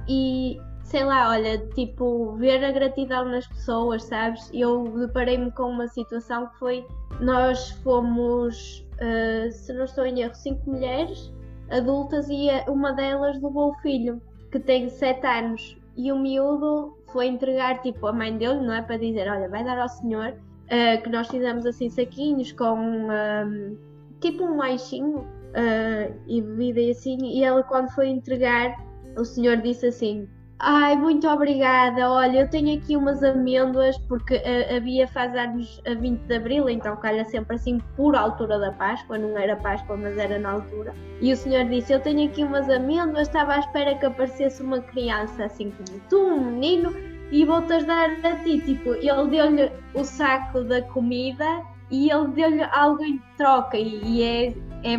E 0.08 0.58
sei 0.90 1.04
lá, 1.04 1.30
olha, 1.30 1.60
tipo, 1.76 2.36
ver 2.38 2.64
a 2.64 2.72
gratidão 2.72 3.26
nas 3.26 3.48
pessoas, 3.48 4.04
sabes? 4.04 4.50
Eu 4.52 4.86
deparei-me 4.98 5.52
com 5.52 5.70
uma 5.70 5.88
situação 5.88 6.48
que 6.48 6.58
foi, 6.58 6.86
nós 7.20 7.72
fomos, 7.84 8.86
uh, 8.96 9.52
se 9.52 9.74
não 9.74 9.86
estou 9.86 10.06
em 10.06 10.22
erro, 10.22 10.36
cinco 10.36 10.70
mulheres 10.70 11.32
adultas 11.70 12.28
e 12.30 12.48
uma 12.68 12.92
delas 12.94 13.42
levou 13.42 13.72
o 13.72 13.76
filho, 13.82 14.22
que 14.52 14.60
tem 14.60 14.90
sete 14.90 15.26
anos, 15.28 15.78
e 15.96 16.12
o 16.12 16.18
miúdo 16.18 16.98
foi 17.12 17.28
entregar, 17.28 17.82
tipo, 17.82 18.08
a 18.08 18.14
mãe 18.14 18.36
dele, 18.38 18.62
não 18.62 18.74
é? 18.74 18.82
Para 18.82 18.98
dizer, 18.98 19.30
olha, 19.30 19.48
vai 19.50 19.64
dar 19.64 19.78
ao 19.78 19.90
senhor, 19.90 20.34
uh, 20.34 21.02
que 21.04 21.10
nós 21.10 21.28
fizemos 21.28 21.66
assim 21.66 21.90
saquinhos 21.90 22.52
com... 22.52 23.08
Um, 23.10 23.90
tipo 24.20 24.44
um 24.44 24.58
lanchinho 24.58 25.20
uh, 25.20 26.20
e 26.28 26.42
bebida 26.42 26.80
e 26.80 26.92
assim, 26.92 27.18
e 27.22 27.44
ela 27.44 27.64
quando 27.64 27.90
foi 27.92 28.08
entregar, 28.08 28.76
o 29.18 29.26
senhor 29.26 29.58
disse 29.58 29.88
assim, 29.88 30.28
Ai, 30.62 30.94
muito 30.98 31.26
obrigada. 31.26 32.10
Olha, 32.10 32.42
eu 32.42 32.50
tenho 32.50 32.78
aqui 32.78 32.98
umas 32.98 33.24
amêndoas, 33.24 33.98
porque 33.98 34.36
uh, 34.36 34.76
havia 34.76 35.08
faz 35.08 35.34
anos 35.34 35.82
a 35.88 35.94
20 35.94 36.20
de 36.20 36.36
Abril, 36.36 36.70
então 36.70 36.98
calha 36.98 37.24
sempre 37.24 37.56
assim 37.56 37.80
por 37.96 38.14
altura 38.14 38.60
da 38.60 38.74
Páscoa, 38.74 39.18
não 39.18 39.38
era 39.38 39.56
Páscoa, 39.56 39.96
mas 39.96 40.18
era 40.18 40.38
na 40.38 40.52
altura. 40.52 40.94
E 41.22 41.32
o 41.32 41.38
senhor 41.38 41.64
disse: 41.64 41.94
Eu 41.94 42.02
tenho 42.02 42.30
aqui 42.30 42.44
umas 42.44 42.70
amêndoas, 42.70 43.30
estava 43.30 43.54
à 43.54 43.60
espera 43.60 43.96
que 43.96 44.06
aparecesse 44.06 44.62
uma 44.62 44.82
criança 44.82 45.46
assim 45.46 45.72
como 45.72 46.02
tu, 46.10 46.20
um 46.20 46.52
menino, 46.52 46.94
e 47.32 47.46
vou-te 47.46 47.72
ajudar 47.72 48.10
a 48.26 48.36
ti. 48.44 48.60
Tipo, 48.60 48.96
ele 48.96 49.30
deu-lhe 49.30 49.72
o 49.94 50.04
saco 50.04 50.66
da 50.66 50.82
comida 50.82 51.64
e 51.90 52.12
ele 52.12 52.28
deu-lhe 52.30 52.64
algo 52.64 53.02
em 53.02 53.18
troca 53.38 53.78
e, 53.78 54.02
e 54.04 54.24
é, 54.24 54.48
é 54.84 54.98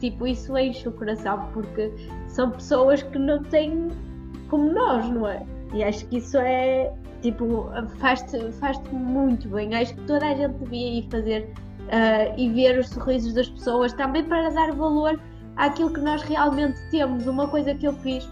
tipo, 0.00 0.26
isso 0.26 0.56
enche 0.56 0.88
o 0.88 0.92
coração 0.92 1.46
porque 1.52 1.92
são 2.26 2.50
pessoas 2.50 3.02
que 3.02 3.18
não 3.18 3.42
têm 3.42 3.90
como 4.48 4.72
nós, 4.72 5.08
não 5.08 5.26
é? 5.26 5.42
E 5.72 5.82
acho 5.82 6.06
que 6.06 6.18
isso 6.18 6.38
é 6.38 6.92
tipo, 7.22 7.70
faz-te 7.98 8.52
faz 8.52 8.78
muito 8.92 9.48
bem. 9.48 9.74
Acho 9.74 9.94
que 9.94 10.02
toda 10.02 10.26
a 10.26 10.34
gente 10.34 10.52
devia 10.58 10.98
ir 10.98 11.08
fazer 11.10 11.48
uh, 11.84 12.38
e 12.38 12.50
ver 12.50 12.78
os 12.78 12.88
sorrisos 12.90 13.32
das 13.32 13.48
pessoas 13.48 13.92
também 13.94 14.24
para 14.24 14.50
dar 14.50 14.72
valor 14.72 15.18
àquilo 15.56 15.90
que 15.92 16.00
nós 16.00 16.22
realmente 16.22 16.78
temos. 16.90 17.26
Uma 17.26 17.48
coisa 17.48 17.74
que 17.74 17.86
eu 17.86 17.94
fiz 17.94 18.28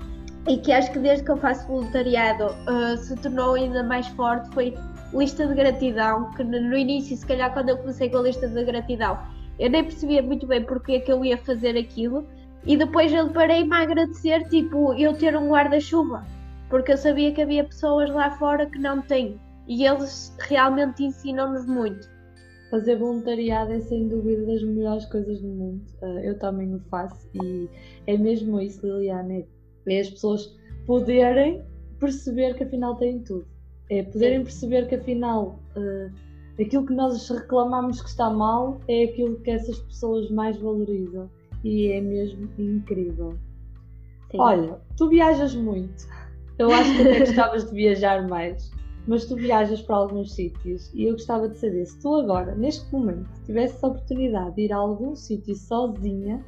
e 0.47 0.59
que 0.59 0.73
acho 0.73 0.93
que 0.93 0.99
desde 0.99 1.25
que 1.25 1.31
eu 1.31 1.37
faço 1.39 1.67
voluntariado 1.67 2.47
uh, 2.47 2.97
se 2.99 3.17
tornou 3.17 3.55
ainda 3.55 3.83
mais 3.83 4.07
forte 4.09 4.53
foi 4.53 4.75
lista 5.15 5.47
de 5.47 5.55
gratidão, 5.55 6.31
que 6.33 6.43
no 6.45 6.77
início, 6.77 7.17
se 7.17 7.27
calhar 7.27 7.53
quando 7.53 7.71
eu 7.71 7.79
comecei 7.79 8.09
com 8.09 8.19
a 8.19 8.23
lista 8.23 8.49
de 8.49 8.65
gratidão, 8.65 9.19
eu 9.59 9.71
nem 9.71 9.85
percebia 9.85 10.23
muito 10.23 10.47
bem 10.47 10.65
porque 10.65 10.93
é 10.93 11.01
que 11.01 11.13
eu 11.13 11.25
ia 11.25 11.37
fazer 11.39 11.77
aquilo, 11.77 12.27
e 12.65 12.77
depois 12.77 13.13
eu 13.13 13.31
parei-me 13.31 13.75
a 13.75 13.81
agradecer, 13.81 14.49
tipo, 14.49 14.95
eu 14.95 15.15
ter 15.15 15.37
um 15.37 15.49
guarda-chuva, 15.49 16.25
porque 16.71 16.93
eu 16.93 16.97
sabia 16.97 17.33
que 17.33 17.43
havia 17.43 17.65
pessoas 17.65 18.09
lá 18.11 18.31
fora 18.39 18.67
que 18.67 18.79
não 18.79 19.03
têm, 19.03 19.39
e 19.67 19.85
eles 19.85 20.35
realmente 20.39 21.03
ensinam-nos 21.03 21.67
muito. 21.67 22.09
Fazer 22.71 22.97
voluntariado 22.97 23.73
é 23.73 23.81
sem 23.81 24.09
dúvida 24.09 24.47
das 24.47 24.63
melhores 24.63 25.05
coisas 25.07 25.41
do 25.41 25.49
mundo. 25.49 25.83
Ah, 26.01 26.21
eu 26.23 26.39
também 26.39 26.75
o 26.75 26.81
faço 26.89 27.29
e 27.35 27.69
é 28.07 28.17
mesmo 28.17 28.59
isso, 28.61 28.87
Liliana. 28.87 29.45
É 29.87 30.01
as 30.01 30.09
pessoas 30.09 30.57
poderem 30.87 31.63
perceber 32.01 32.55
que 32.55 32.65
afinal 32.65 32.97
têm 32.97 33.19
tudo. 33.19 33.47
É 33.91 34.03
poderem 34.05 34.43
perceber 34.43 34.89
que 34.89 34.95
afinal 34.95 35.61
uh, 35.77 36.11
aquilo 36.59 36.87
que 36.87 36.95
nós 36.95 37.29
reclamamos 37.29 38.01
que 38.01 38.09
está 38.09 38.31
mal 38.31 38.81
é 38.89 39.05
aquilo 39.05 39.39
que 39.41 39.51
essas 39.51 39.79
pessoas 39.81 40.31
mais 40.31 40.57
valorizam 40.57 41.29
e 41.65 41.93
é 41.93 42.01
mesmo 42.01 42.49
incrível. 42.59 43.39
Sim. 44.31 44.41
Olha, 44.41 44.81
tu 44.97 45.09
viajas 45.09 45.55
muito. 45.55 46.07
Eu 46.59 46.73
acho 46.73 46.95
que 46.97 47.03
até 47.03 47.19
gostavas 47.27 47.65
de 47.69 47.75
viajar 47.75 48.27
mais, 48.29 48.71
mas 49.07 49.27
tu 49.27 49.37
viajas 49.37 49.83
para 49.83 49.97
alguns 49.97 50.35
sítios 50.35 50.93
e 50.95 51.05
eu 51.05 51.13
gostava 51.13 51.49
de 51.49 51.59
saber 51.59 51.85
se 51.85 51.99
tu 52.01 52.15
agora, 52.15 52.55
neste 52.55 52.91
momento, 52.93 53.29
tivesses 53.45 53.83
a 53.83 53.89
oportunidade 53.89 54.57
de 54.57 54.63
ir 54.63 54.73
a 54.73 54.77
algum 54.77 55.15
sítio 55.15 55.55
sozinha, 55.55 56.45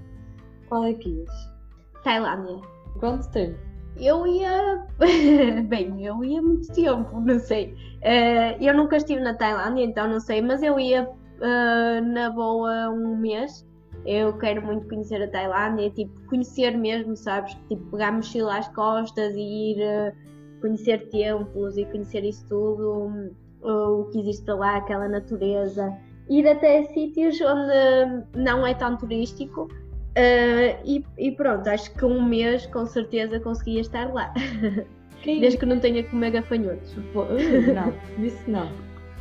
qual 0.69 0.85
é 0.85 0.95
que 0.95 1.09
ias? 1.09 1.55
Tailândia. 2.03 2.61
Quanto 3.01 3.31
tempo? 3.31 3.59
Eu 3.97 4.27
ia. 4.27 4.87
Bem, 5.69 6.05
eu 6.05 6.25
ia 6.25 6.43
muito 6.43 6.73
tempo, 6.73 7.21
não 7.21 7.39
sei. 7.39 7.75
Uh, 8.03 8.61
eu 8.61 8.75
nunca 8.75 8.97
estive 8.97 9.21
na 9.21 9.35
Tailândia, 9.35 9.85
então 9.85 10.09
não 10.09 10.21
sei, 10.21 10.41
mas 10.43 10.63
eu 10.63 10.79
ia 10.79 11.09
uh, 11.09 12.05
na 12.13 12.31
boa 12.31 12.91
um 12.91 13.17
mês. 13.17 13.67
Eu 14.07 14.37
quero 14.39 14.63
muito 14.65 14.87
conhecer 14.89 15.23
a 15.23 15.29
Tailândia, 15.29 15.91
tipo, 15.91 16.21
conhecer 16.29 16.77
mesmo, 16.77 17.17
sabes? 17.17 17.55
Tipo, 17.69 17.91
pegar 17.91 18.13
mochila 18.13 18.59
às 18.59 18.69
costas 18.69 19.35
e 19.35 19.73
ir 19.73 19.79
uh, 19.79 20.61
conhecer 20.61 21.09
templos 21.09 21.77
e 21.77 21.85
conhecer 21.87 22.25
isso 22.25 22.47
tudo, 22.49 23.33
o 23.63 24.05
que 24.11 24.21
existe 24.21 24.51
lá, 24.51 24.77
aquela 24.77 25.09
natureza. 25.09 25.93
Ir 26.29 26.47
até 26.47 26.85
sítios 26.85 27.41
onde 27.41 28.25
não 28.37 28.67
é 28.67 28.75
tão 28.75 28.97
turístico, 28.97 29.69
Uh, 30.15 30.79
e, 30.85 31.05
e, 31.19 31.33
pronto, 31.33 31.67
acho 31.67 31.93
que 31.93 32.05
um 32.05 32.25
mês 32.25 32.67
com 32.67 32.87
certeza 32.87 33.41
conseguia 33.41 33.81
estar 33.81 34.13
lá. 34.13 34.33
Quem... 35.23 35.41
Desde 35.41 35.59
que 35.59 35.67
não 35.67 35.81
tenha 35.81 36.05
que 36.05 36.11
comer 36.11 36.31
gafanhotos. 36.31 36.97
Uh, 36.97 37.75
não, 37.75 38.25
isso 38.25 38.49
não. 38.49 38.71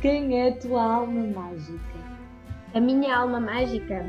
Quem 0.00 0.40
é 0.40 0.50
a 0.50 0.56
tua 0.56 0.82
alma 0.82 1.26
mágica? 1.34 1.98
A 2.74 2.80
minha 2.80 3.16
alma 3.16 3.40
mágica? 3.40 4.04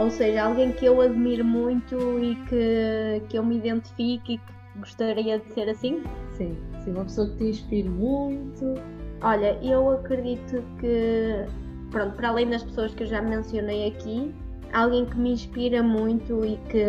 Ou 0.00 0.08
seja, 0.08 0.44
alguém 0.44 0.72
que 0.72 0.86
eu 0.86 0.98
admiro 0.98 1.44
muito 1.44 1.94
e 2.18 2.34
que, 2.48 3.22
que 3.28 3.36
eu 3.36 3.44
me 3.44 3.58
identifique 3.58 4.32
e 4.32 4.38
que 4.38 4.78
gostaria 4.78 5.38
de 5.38 5.52
ser 5.52 5.68
assim? 5.68 6.02
Sim, 6.32 6.56
sim, 6.82 6.92
uma 6.92 7.04
pessoa 7.04 7.28
que 7.28 7.36
te 7.36 7.44
inspire 7.44 7.88
muito. 7.90 8.80
Olha, 9.20 9.58
eu 9.62 9.90
acredito 9.90 10.64
que, 10.78 11.44
pronto, 11.90 12.16
para 12.16 12.30
além 12.30 12.48
das 12.48 12.62
pessoas 12.62 12.94
que 12.94 13.02
eu 13.02 13.08
já 13.08 13.20
mencionei 13.20 13.88
aqui, 13.88 14.34
alguém 14.72 15.04
que 15.04 15.18
me 15.18 15.32
inspira 15.32 15.82
muito 15.82 16.46
e 16.46 16.56
que 16.70 16.82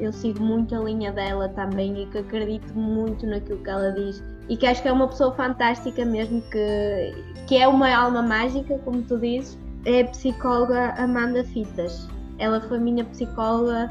eu 0.00 0.12
sigo 0.12 0.42
muito 0.42 0.74
a 0.74 0.80
linha 0.80 1.12
dela 1.12 1.48
também 1.50 2.02
e 2.02 2.06
que 2.06 2.18
acredito 2.18 2.74
muito 2.74 3.24
naquilo 3.24 3.62
que 3.62 3.70
ela 3.70 3.92
diz 3.92 4.20
e 4.48 4.56
que 4.56 4.66
acho 4.66 4.82
que 4.82 4.88
é 4.88 4.92
uma 4.92 5.06
pessoa 5.06 5.32
fantástica 5.34 6.04
mesmo 6.04 6.42
que, 6.50 7.14
que 7.46 7.56
é 7.56 7.68
uma 7.68 7.88
alma 7.94 8.20
mágica, 8.20 8.78
como 8.78 9.00
tu 9.02 9.16
dizes, 9.16 9.56
é 9.84 10.00
a 10.00 10.06
psicóloga 10.06 10.94
Amanda 10.96 11.44
Fitas. 11.44 12.17
Ela 12.38 12.60
foi 12.60 12.78
minha 12.78 13.04
psicóloga 13.04 13.90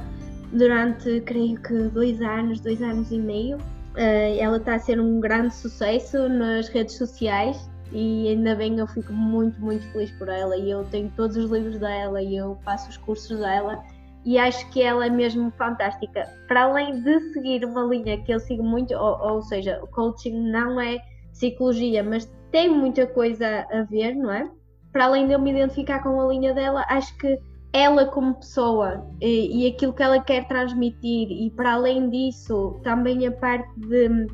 durante, 0.51 1.21
creio 1.21 1.61
que, 1.61 1.73
dois 1.89 2.21
anos, 2.21 2.59
dois 2.61 2.81
anos 2.81 3.11
e 3.11 3.17
meio. 3.17 3.57
Uh, 3.57 4.37
ela 4.39 4.57
está 4.57 4.75
a 4.75 4.79
ser 4.79 4.99
um 4.99 5.19
grande 5.19 5.53
sucesso 5.53 6.29
nas 6.29 6.69
redes 6.69 6.97
sociais 6.97 7.69
e 7.91 8.27
ainda 8.27 8.55
bem 8.55 8.77
eu 8.77 8.87
fico 8.87 9.11
muito, 9.11 9.59
muito 9.59 9.83
feliz 9.91 10.11
por 10.11 10.29
ela 10.29 10.55
e 10.55 10.69
eu 10.69 10.83
tenho 10.85 11.11
todos 11.15 11.35
os 11.35 11.49
livros 11.49 11.79
dela 11.79 12.21
e 12.21 12.35
eu 12.35 12.57
faço 12.63 12.89
os 12.89 12.97
cursos 12.97 13.39
dela 13.39 13.81
e 14.25 14.37
acho 14.37 14.69
que 14.71 14.81
ela 14.81 15.05
é 15.05 15.09
mesmo 15.09 15.51
fantástica. 15.51 16.25
Para 16.47 16.63
além 16.63 17.01
de 17.01 17.19
seguir 17.31 17.63
uma 17.63 17.83
linha 17.83 18.21
que 18.23 18.31
eu 18.31 18.39
sigo 18.39 18.61
muito, 18.61 18.93
ou, 18.93 19.35
ou 19.35 19.41
seja, 19.41 19.79
o 19.81 19.87
coaching 19.87 20.51
não 20.51 20.79
é 20.81 20.99
psicologia, 21.31 22.03
mas 22.03 22.29
tem 22.51 22.69
muita 22.69 23.07
coisa 23.07 23.65
a 23.71 23.83
ver, 23.83 24.15
não 24.15 24.31
é? 24.31 24.49
Para 24.91 25.05
além 25.05 25.27
de 25.27 25.33
eu 25.33 25.39
me 25.39 25.51
identificar 25.51 26.03
com 26.03 26.19
a 26.19 26.27
linha 26.27 26.53
dela, 26.53 26.85
acho 26.89 27.17
que 27.17 27.39
ela 27.77 28.05
como 28.07 28.33
pessoa 28.35 29.07
e, 29.21 29.63
e 29.63 29.67
aquilo 29.67 29.93
que 29.93 30.01
ela 30.01 30.19
quer 30.19 30.47
transmitir, 30.47 31.29
e 31.29 31.51
para 31.51 31.73
além 31.73 32.09
disso, 32.09 32.79
também 32.83 33.27
a 33.27 33.31
parte 33.31 33.69
de 33.79 34.27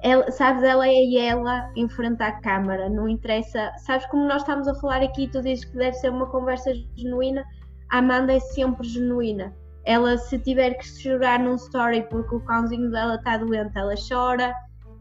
ela, 0.00 0.30
sabes, 0.30 0.62
ela 0.62 0.86
é 0.86 1.14
ela 1.16 1.70
em 1.76 1.88
frente 1.88 2.22
à 2.22 2.32
câmara, 2.32 2.88
não 2.88 3.08
interessa. 3.08 3.72
Sabes 3.78 4.06
como 4.06 4.26
nós 4.26 4.42
estamos 4.42 4.68
a 4.68 4.74
falar 4.76 5.02
aqui, 5.02 5.28
tu 5.28 5.42
dizes 5.42 5.64
que 5.64 5.76
deve 5.76 5.94
ser 5.94 6.10
uma 6.10 6.26
conversa 6.26 6.72
genuína, 6.96 7.44
a 7.90 7.98
Amanda 7.98 8.32
é 8.32 8.40
sempre 8.40 8.86
genuína. 8.86 9.52
Ela, 9.84 10.18
se 10.18 10.38
tiver 10.38 10.74
que 10.74 10.86
chorar 10.86 11.38
num 11.38 11.54
story 11.54 12.06
porque 12.10 12.34
o 12.34 12.40
cãozinho 12.40 12.90
dela 12.90 13.14
está 13.14 13.38
doente, 13.38 13.76
ela 13.76 13.94
chora. 14.08 14.52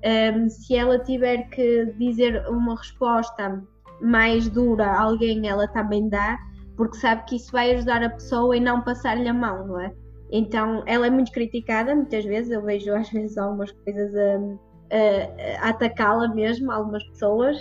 Um, 0.06 0.50
se 0.50 0.76
ela 0.76 1.00
tiver 1.00 1.50
que 1.50 1.94
dizer 1.98 2.48
uma 2.48 2.76
resposta 2.76 3.62
mais 4.02 4.48
dura 4.50 4.86
a 4.86 5.02
alguém, 5.02 5.48
ela 5.48 5.68
também 5.68 6.08
dá, 6.08 6.38
porque 6.78 6.98
sabe 6.98 7.24
que 7.26 7.36
isso 7.36 7.52
vai 7.52 7.74
ajudar 7.74 8.04
a 8.04 8.10
pessoa 8.10 8.56
e 8.56 8.60
não 8.60 8.82
passar-lhe 8.82 9.28
a 9.28 9.34
mão, 9.34 9.68
não 9.68 9.82
é? 9.82 9.92
Então, 10.32 10.84
ela 10.86 11.08
é 11.08 11.10
muito 11.10 11.32
criticada 11.32 11.96
muitas 11.96 12.24
vezes. 12.24 12.52
Eu 12.52 12.62
vejo 12.62 12.94
às 12.94 13.10
vezes 13.10 13.38
algumas 13.38 13.72
coisas 13.72 14.13
a, 14.16 15.63
a, 15.63 15.66
a 15.66 15.70
atacá-la 15.70 16.28
mesmo, 16.30 16.72
algumas 16.72 17.04
pessoas. 17.10 17.58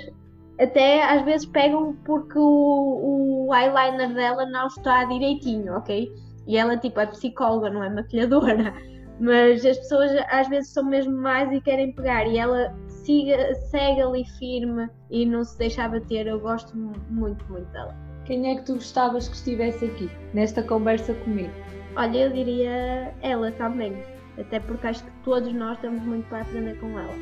Até 0.60 1.02
às 1.02 1.24
vezes 1.24 1.46
pegam 1.46 1.96
porque 2.04 2.38
o, 2.38 3.46
o 3.48 3.54
eyeliner 3.54 4.14
dela 4.14 4.46
não 4.46 4.66
está 4.66 5.04
direitinho, 5.04 5.74
ok? 5.74 6.10
E 6.46 6.56
ela, 6.56 6.76
tipo, 6.76 7.00
é 7.00 7.06
psicóloga, 7.06 7.70
não 7.70 7.82
é 7.82 7.90
maquilhadora. 7.90 8.74
Mas 9.18 9.64
as 9.64 9.78
pessoas 9.78 10.10
às 10.28 10.46
vezes 10.48 10.72
são 10.72 10.84
mesmo 10.84 11.16
mais 11.16 11.50
e 11.50 11.60
querem 11.62 11.94
pegar. 11.94 12.26
E 12.26 12.36
ela 12.36 12.74
siga, 12.88 13.54
segue 13.70 14.02
ali 14.02 14.24
firme 14.38 14.90
e 15.10 15.24
não 15.24 15.42
se 15.42 15.56
deixa 15.56 15.88
bater. 15.88 16.26
Eu 16.26 16.38
gosto 16.38 16.76
muito, 16.76 17.42
muito 17.50 17.64
dela. 17.72 18.05
Quem 18.26 18.50
é 18.50 18.56
que 18.56 18.64
tu 18.64 18.74
gostavas 18.74 19.28
que 19.28 19.36
estivesse 19.36 19.84
aqui, 19.84 20.10
nesta 20.34 20.62
conversa 20.62 21.14
comigo? 21.14 21.52
Olha, 21.94 22.18
eu 22.18 22.32
diria 22.32 23.14
ela 23.22 23.52
também. 23.52 23.96
Até 24.38 24.60
porque 24.60 24.86
acho 24.86 25.04
que 25.04 25.10
todos 25.24 25.52
nós 25.52 25.78
temos 25.78 26.02
muito 26.02 26.28
para 26.28 26.42
aprender 26.42 26.78
com 26.78 26.98
ela. 26.98 27.14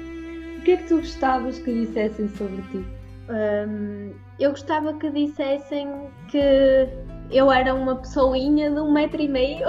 O 0.59 0.63
que 0.63 0.73
é 0.73 0.77
que 0.79 0.89
tu 0.89 0.97
gostavas 0.97 1.59
que 1.59 1.73
dissessem 1.73 2.29
sobre 2.31 2.63
ti? 2.73 2.85
Um, 3.29 4.13
eu 4.39 4.51
gostava 4.51 4.95
que 4.95 5.11
dissessem 5.11 5.89
que 6.29 6.89
eu 7.31 7.53
era 7.53 7.75
uma 7.75 7.97
pessoinha 7.97 8.71
de 8.71 8.81
um 8.81 8.93
metro 8.93 9.21
e 9.21 9.29
meio, 9.29 9.67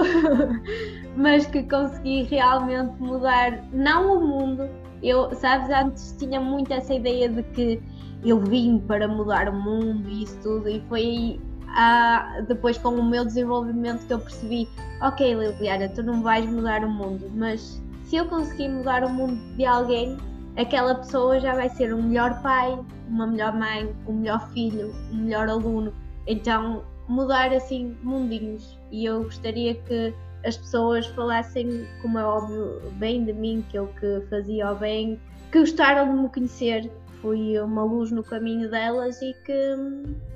mas 1.16 1.46
que 1.46 1.62
consegui 1.62 2.24
realmente 2.24 3.00
mudar, 3.00 3.62
não 3.72 4.18
o 4.18 4.26
mundo. 4.26 4.68
Eu, 5.02 5.34
sabes, 5.34 5.68
antes 5.70 6.16
tinha 6.18 6.40
muito 6.40 6.72
essa 6.72 6.94
ideia 6.94 7.28
de 7.28 7.42
que 7.42 7.80
eu 8.28 8.40
vim 8.40 8.78
para 8.78 9.06
mudar 9.06 9.48
o 9.48 9.52
mundo 9.52 10.08
e 10.08 10.24
isso 10.24 10.38
tudo, 10.42 10.68
e 10.68 10.80
foi 10.88 11.00
aí 11.00 11.40
ah, 11.68 12.42
depois 12.46 12.78
com 12.78 12.90
o 12.90 13.04
meu 13.04 13.24
desenvolvimento 13.24 14.06
que 14.06 14.12
eu 14.12 14.18
percebi, 14.18 14.68
ok 15.02 15.34
Liliana, 15.34 15.88
tu 15.88 16.02
não 16.02 16.22
vais 16.22 16.46
mudar 16.46 16.84
o 16.84 16.90
mundo, 16.90 17.30
mas 17.34 17.82
se 18.04 18.16
eu 18.16 18.26
conseguir 18.26 18.68
mudar 18.68 19.04
o 19.04 19.10
mundo 19.10 19.36
de 19.56 19.64
alguém, 19.64 20.16
aquela 20.56 20.94
pessoa 20.94 21.38
já 21.38 21.54
vai 21.54 21.68
ser 21.68 21.94
um 21.94 22.02
melhor 22.02 22.40
pai, 22.42 22.78
uma 23.08 23.26
melhor 23.26 23.54
mãe, 23.56 23.94
um 24.06 24.14
melhor 24.14 24.48
filho, 24.50 24.94
um 25.12 25.16
melhor 25.16 25.48
aluno. 25.48 25.92
Então 26.26 26.82
mudar 27.08 27.52
assim 27.52 27.96
mundinhos 28.02 28.78
e 28.90 29.04
eu 29.04 29.24
gostaria 29.24 29.74
que 29.74 30.14
as 30.44 30.56
pessoas 30.56 31.06
falassem, 31.08 31.86
como 32.02 32.18
é 32.18 32.24
óbvio, 32.24 32.80
bem 32.92 33.24
de 33.24 33.32
mim, 33.32 33.64
que 33.68 33.76
eu 33.76 33.88
que 34.00 34.22
fazia 34.30 34.70
o 34.70 34.76
bem, 34.76 35.20
que 35.50 35.58
gostaram 35.58 36.14
de 36.14 36.22
me 36.22 36.28
conhecer, 36.28 36.90
fui 37.26 37.58
uma 37.58 37.82
luz 37.82 38.12
no 38.12 38.22
caminho 38.22 38.70
delas 38.70 39.20
e 39.20 39.34
que, 39.44 39.74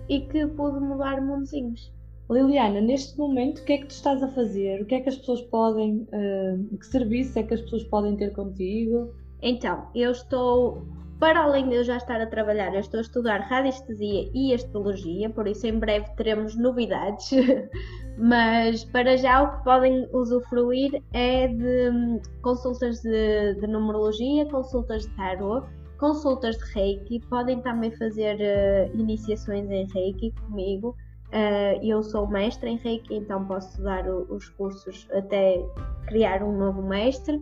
e 0.09 0.21
que 0.23 0.45
pude 0.49 0.81
mudar 0.81 1.21
mundozinhos. 1.21 1.93
Liliana, 2.29 2.81
neste 2.81 3.17
momento, 3.17 3.61
o 3.61 3.65
que 3.65 3.75
é 3.75 3.79
que 3.79 3.87
tu 3.87 3.93
estás 3.93 4.21
a 4.23 4.29
fazer? 4.29 4.83
O 4.83 4.87
que 4.87 4.97
é 4.97 5.01
que 5.01 5.09
as 5.09 5.17
pessoas 5.17 5.41
podem, 5.43 6.09
uh, 6.13 6.77
que 6.77 6.87
serviço 6.87 7.39
é 7.39 7.45
que 7.45 7.55
as 7.55 7.61
pessoas 7.61 7.85
podem 7.85 8.17
ter 8.17 8.33
contigo? 8.33 9.15
Então, 9.41 9.87
eu 9.95 10.11
estou 10.11 10.83
para 11.21 11.43
além 11.43 11.69
de 11.69 11.77
eu 11.77 11.85
já 11.85 11.97
estar 11.97 12.21
a 12.21 12.27
trabalhar, 12.27 12.73
eu 12.75 12.81
estou 12.81 12.99
a 12.99 13.03
estudar 13.03 13.41
radiestesia 13.41 14.31
e 14.33 14.55
astrologia, 14.55 15.29
por 15.29 15.47
isso 15.47 15.67
em 15.67 15.79
breve 15.79 16.07
teremos 16.17 16.57
novidades. 16.57 17.31
Mas 18.19 18.85
para 18.85 19.17
já 19.17 19.43
o 19.43 19.59
que 19.59 19.65
podem 19.65 20.09
usufruir 20.13 21.03
é 21.13 21.47
de 21.47 21.91
hum, 21.91 22.21
consultas 22.43 23.01
de, 23.03 23.55
de 23.55 23.67
numerologia, 23.67 24.47
consultas 24.47 25.03
de 25.03 25.15
tarot, 25.17 25.67
consultas 26.01 26.57
de 26.57 26.65
Reiki. 26.73 27.21
Podem 27.29 27.61
também 27.61 27.93
fazer 27.93 28.37
uh, 28.37 28.99
iniciações 28.99 29.71
em 29.71 29.87
Reiki 29.93 30.33
comigo. 30.41 30.97
Uh, 31.29 31.79
eu 31.85 32.03
sou 32.03 32.27
mestre 32.27 32.71
em 32.71 32.77
Reiki, 32.79 33.15
então 33.15 33.47
posso 33.47 33.81
dar 33.83 34.09
o, 34.09 34.27
os 34.35 34.49
cursos 34.49 35.07
até 35.13 35.65
criar 36.09 36.43
um 36.43 36.59
novo 36.59 36.83
mestre 36.83 37.41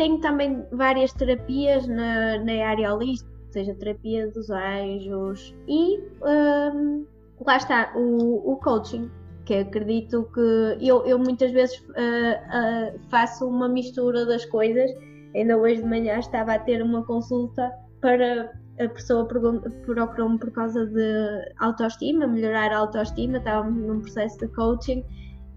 tenho 0.00 0.18
também 0.18 0.64
várias 0.72 1.12
terapias 1.12 1.86
na, 1.86 2.38
na 2.38 2.66
área 2.66 2.94
holística, 2.94 3.30
ou 3.46 3.52
seja, 3.52 3.74
terapia 3.74 4.28
dos 4.28 4.48
anjos 4.50 5.54
e 5.68 5.98
um, 6.22 7.04
lá 7.44 7.56
está 7.56 7.92
o, 7.94 8.52
o 8.52 8.56
coaching, 8.56 9.10
que 9.44 9.54
acredito 9.54 10.28
que 10.32 10.86
eu, 10.86 11.04
eu 11.04 11.18
muitas 11.18 11.50
vezes 11.50 11.78
uh, 11.80 11.90
uh, 11.90 12.98
faço 13.10 13.46
uma 13.46 13.68
mistura 13.68 14.24
das 14.24 14.44
coisas. 14.46 14.90
Ainda 15.34 15.56
hoje 15.58 15.82
de 15.82 15.88
manhã 15.88 16.18
estava 16.18 16.54
a 16.54 16.58
ter 16.58 16.82
uma 16.82 17.04
consulta 17.04 17.70
para 18.00 18.52
a 18.80 18.88
pessoa 18.88 19.26
procurou-me 19.26 20.38
por 20.38 20.50
causa 20.52 20.86
de 20.86 21.52
autoestima, 21.58 22.26
melhorar 22.26 22.72
a 22.72 22.78
autoestima, 22.78 23.38
estávamos 23.38 23.82
num 23.82 24.00
processo 24.00 24.38
de 24.38 24.48
coaching 24.48 25.04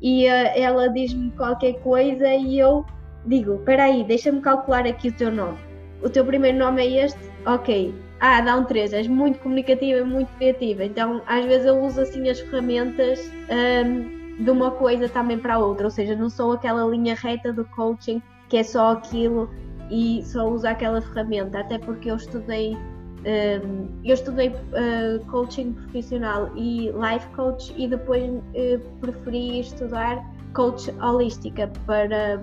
e 0.02 0.26
uh, 0.26 0.52
ela 0.56 0.90
diz-me 0.90 1.32
qualquer 1.32 1.80
coisa 1.82 2.28
e 2.34 2.60
eu 2.60 2.86
digo, 3.26 3.56
espera 3.56 3.86
aí, 3.86 4.04
deixa-me 4.04 4.42
calcular 4.42 4.86
aqui 4.86 5.08
o 5.08 5.14
teu 5.14 5.32
nome. 5.32 5.58
O 6.04 6.10
teu 6.10 6.26
primeiro 6.26 6.58
nome 6.58 6.86
é 6.86 7.06
este? 7.06 7.32
Ok. 7.46 7.96
Ah, 8.20 8.42
dá 8.42 8.58
um 8.58 8.66
3, 8.66 8.94
és 8.94 9.08
muito 9.08 9.40
comunicativa 9.40 10.06
muito 10.06 10.30
criativa. 10.38 10.84
Então, 10.84 11.22
às 11.26 11.46
vezes 11.46 11.66
eu 11.66 11.80
uso 11.82 12.02
assim 12.02 12.30
as 12.30 12.40
ferramentas 12.40 13.32
um, 13.50 14.44
de 14.44 14.50
uma 14.50 14.72
coisa 14.72 15.08
também 15.08 15.38
para 15.38 15.56
a 15.56 15.60
outra. 15.60 15.86
Ou 15.86 15.92
seja, 15.92 16.16
não 16.16 16.30
sou 16.30 16.54
aquela 16.54 16.86
linha 16.86 17.16
reta 17.16 17.54
do 17.54 17.64
coaching 17.66 18.22
que 18.50 18.58
é 18.58 18.64
só 18.64 18.92
aquilo 18.92 19.50
e 19.90 20.24
só 20.24 20.48
uso 20.50 20.68
aquela 20.68 21.02
ferramenta. 21.02 21.60
Até 21.60 21.78
porque 21.78 22.10
eu 22.10 22.16
estudei 22.16 22.78
um, 23.26 23.88
eu 24.04 24.14
estudei 24.14 24.50
uh, 24.50 25.26
coaching 25.32 25.74
profissional 25.74 26.52
e 26.58 26.92
life 26.92 27.26
coach 27.36 27.74
e 27.78 27.88
depois 27.88 28.24
uh, 28.30 28.80
preferi 29.00 29.62
estudar 29.62 30.22
coach 30.54 30.92
holística 31.02 31.72
para 31.86 32.42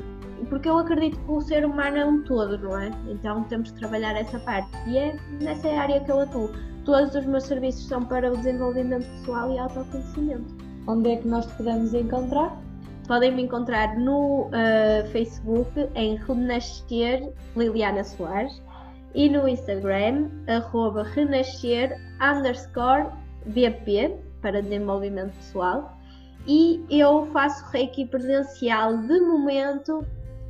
porque 0.49 0.69
eu 0.69 0.79
acredito 0.79 1.21
que 1.21 1.31
o 1.31 1.41
ser 1.43 1.67
humano 1.67 1.99
é 1.99 2.05
um 2.05 2.23
todo, 2.23 2.57
não 2.57 2.79
é? 2.79 2.91
Então 3.09 3.45
temos 3.45 3.73
que 3.73 3.79
trabalhar 3.79 4.17
essa 4.17 4.39
parte. 4.41 4.71
E 4.87 4.97
é 4.97 5.15
nessa 5.41 5.69
área 5.69 6.01
que 6.01 6.11
eu 6.11 6.21
atuo. 6.21 6.51
Todos 6.87 7.15
os 7.15 7.27
meus 7.27 7.45
serviços 7.45 7.87
são 7.87 8.03
para 8.03 8.33
o 8.33 8.37
desenvolvimento 8.39 9.07
pessoal 9.19 9.53
e 9.53 9.59
autoconhecimento. 9.59 10.57
Onde 10.87 11.11
é 11.11 11.17
que 11.17 11.29
nós 11.29 11.45
te 11.45 11.53
podemos 11.57 11.93
encontrar? 11.93 12.59
Podem 13.11 13.35
me 13.35 13.43
encontrar 13.43 13.99
no 13.99 14.43
uh, 14.43 15.11
Facebook 15.11 15.69
em 15.97 16.15
Renascer 16.15 17.33
Liliana 17.57 18.05
Soares 18.05 18.63
e 19.17 19.29
no 19.29 19.49
Instagram 19.49 20.31
arroba 20.47 21.03
renascer 21.03 22.01
underscore 22.23 23.09
para 24.41 24.63
desenvolvimento 24.63 25.33
pessoal 25.33 25.99
e 26.47 26.85
eu 26.89 27.27
faço 27.33 27.69
reiki 27.73 28.07
presencial 28.07 28.97
de 28.99 29.21
momento 29.21 30.07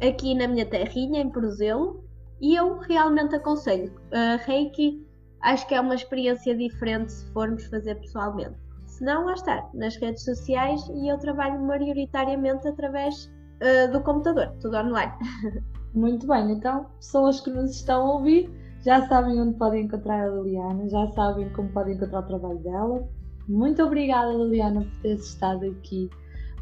aqui 0.07 0.35
na 0.35 0.47
minha 0.47 0.67
terrinha, 0.67 1.23
em 1.23 1.31
Porozelo, 1.31 2.05
e 2.43 2.57
eu 2.57 2.77
realmente 2.77 3.37
aconselho. 3.37 3.91
Uh, 4.13 4.37
Reiki 4.45 5.03
acho 5.41 5.67
que 5.67 5.75
é 5.75 5.81
uma 5.81 5.95
experiência 5.95 6.55
diferente 6.55 7.11
se 7.11 7.25
formos 7.33 7.65
fazer 7.69 7.95
pessoalmente. 7.95 8.70
Se 9.01 9.05
não, 9.07 9.25
lá 9.25 9.33
está, 9.33 9.67
nas 9.73 9.97
redes 9.97 10.23
sociais 10.23 10.87
e 10.91 11.11
eu 11.11 11.17
trabalho 11.17 11.59
maioritariamente 11.63 12.69
através 12.69 13.33
uh, 13.63 13.91
do 13.91 14.03
computador, 14.03 14.55
tudo 14.61 14.77
online. 14.77 15.11
Muito 15.95 16.27
bem, 16.27 16.53
então, 16.53 16.85
pessoas 16.99 17.41
que 17.41 17.49
nos 17.49 17.77
estão 17.77 18.07
a 18.07 18.13
ouvir 18.17 18.51
já 18.85 19.09
sabem 19.09 19.41
onde 19.41 19.57
podem 19.57 19.85
encontrar 19.85 20.29
a 20.29 20.29
Liliana, 20.29 20.87
já 20.91 21.07
sabem 21.13 21.49
como 21.55 21.71
podem 21.71 21.95
encontrar 21.95 22.21
o 22.21 22.27
trabalho 22.27 22.59
dela. 22.59 23.09
Muito 23.49 23.83
obrigada, 23.83 24.35
Liliana, 24.35 24.83
por 24.83 25.01
teres 25.01 25.25
estado 25.25 25.65
aqui 25.65 26.11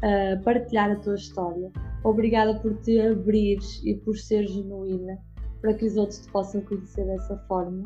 a 0.01 0.39
uh, 0.39 0.43
partilhar 0.45 0.91
a 0.91 0.95
tua 0.95 1.15
história. 1.15 1.69
Obrigada 2.05 2.57
por 2.61 2.73
te 2.77 3.01
abrires 3.01 3.83
e 3.83 3.95
por 3.95 4.15
ser 4.15 4.47
genuína 4.47 5.17
para 5.59 5.73
que 5.73 5.85
os 5.85 5.97
outros 5.97 6.19
te 6.19 6.31
possam 6.31 6.61
conhecer 6.61 7.05
dessa 7.05 7.35
forma. 7.49 7.83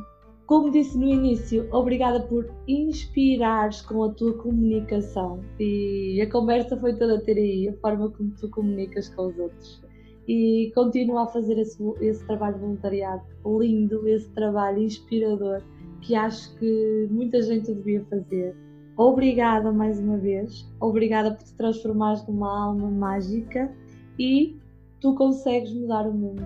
Como 0.53 0.69
disse 0.69 0.95
no 0.99 1.07
início, 1.07 1.67
obrigada 1.71 2.19
por 2.27 2.47
inspirares 2.67 3.81
com 3.81 4.03
a 4.03 4.13
tua 4.13 4.37
comunicação 4.37 5.39
e 5.59 6.21
a 6.21 6.29
conversa 6.29 6.77
foi 6.77 6.95
toda 6.95 7.15
a 7.15 7.21
ter 7.21 7.39
aí 7.39 7.69
a 7.69 7.73
forma 7.81 8.11
como 8.11 8.29
tu 8.39 8.47
comunicas 8.51 9.09
com 9.09 9.29
os 9.29 9.39
outros. 9.39 9.81
E 10.27 10.71
continua 10.75 11.23
a 11.23 11.25
fazer 11.25 11.57
esse, 11.57 11.83
esse 12.01 12.23
trabalho 12.27 12.59
voluntariado 12.59 13.23
lindo, 13.43 14.07
esse 14.07 14.29
trabalho 14.29 14.83
inspirador 14.83 15.63
que 16.01 16.13
acho 16.13 16.55
que 16.59 17.07
muita 17.09 17.41
gente 17.41 17.73
devia 17.73 18.05
fazer. 18.05 18.55
Obrigada 18.95 19.71
mais 19.71 19.99
uma 19.99 20.19
vez, 20.19 20.71
obrigada 20.79 21.31
por 21.31 21.43
te 21.43 21.53
transformares 21.55 22.23
numa 22.27 22.65
alma 22.67 22.91
mágica 22.91 23.75
e 24.19 24.55
tu 25.01 25.15
consegues 25.15 25.73
mudar 25.73 26.07
o 26.07 26.13
mundo 26.13 26.45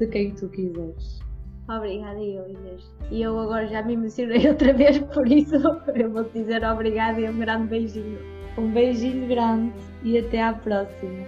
de 0.00 0.08
quem 0.08 0.34
tu 0.34 0.48
quiseres. 0.48 1.23
Obrigada, 1.68 2.20
eu, 2.20 2.48
Inês. 2.48 2.90
E 3.10 3.22
eu 3.22 3.38
agora 3.38 3.66
já 3.66 3.82
me 3.82 3.94
emocionei 3.94 4.46
outra 4.48 4.72
vez, 4.72 4.98
por 4.98 5.26
isso 5.26 5.56
eu 5.94 6.10
vou 6.10 6.24
te 6.24 6.40
dizer 6.40 6.64
obrigada 6.64 7.20
e 7.20 7.28
um 7.28 7.38
grande 7.38 7.68
beijinho. 7.68 8.18
Um 8.58 8.70
beijinho 8.70 9.26
grande 9.26 9.72
e 10.02 10.18
até 10.18 10.42
à 10.42 10.52
próxima. 10.52 11.26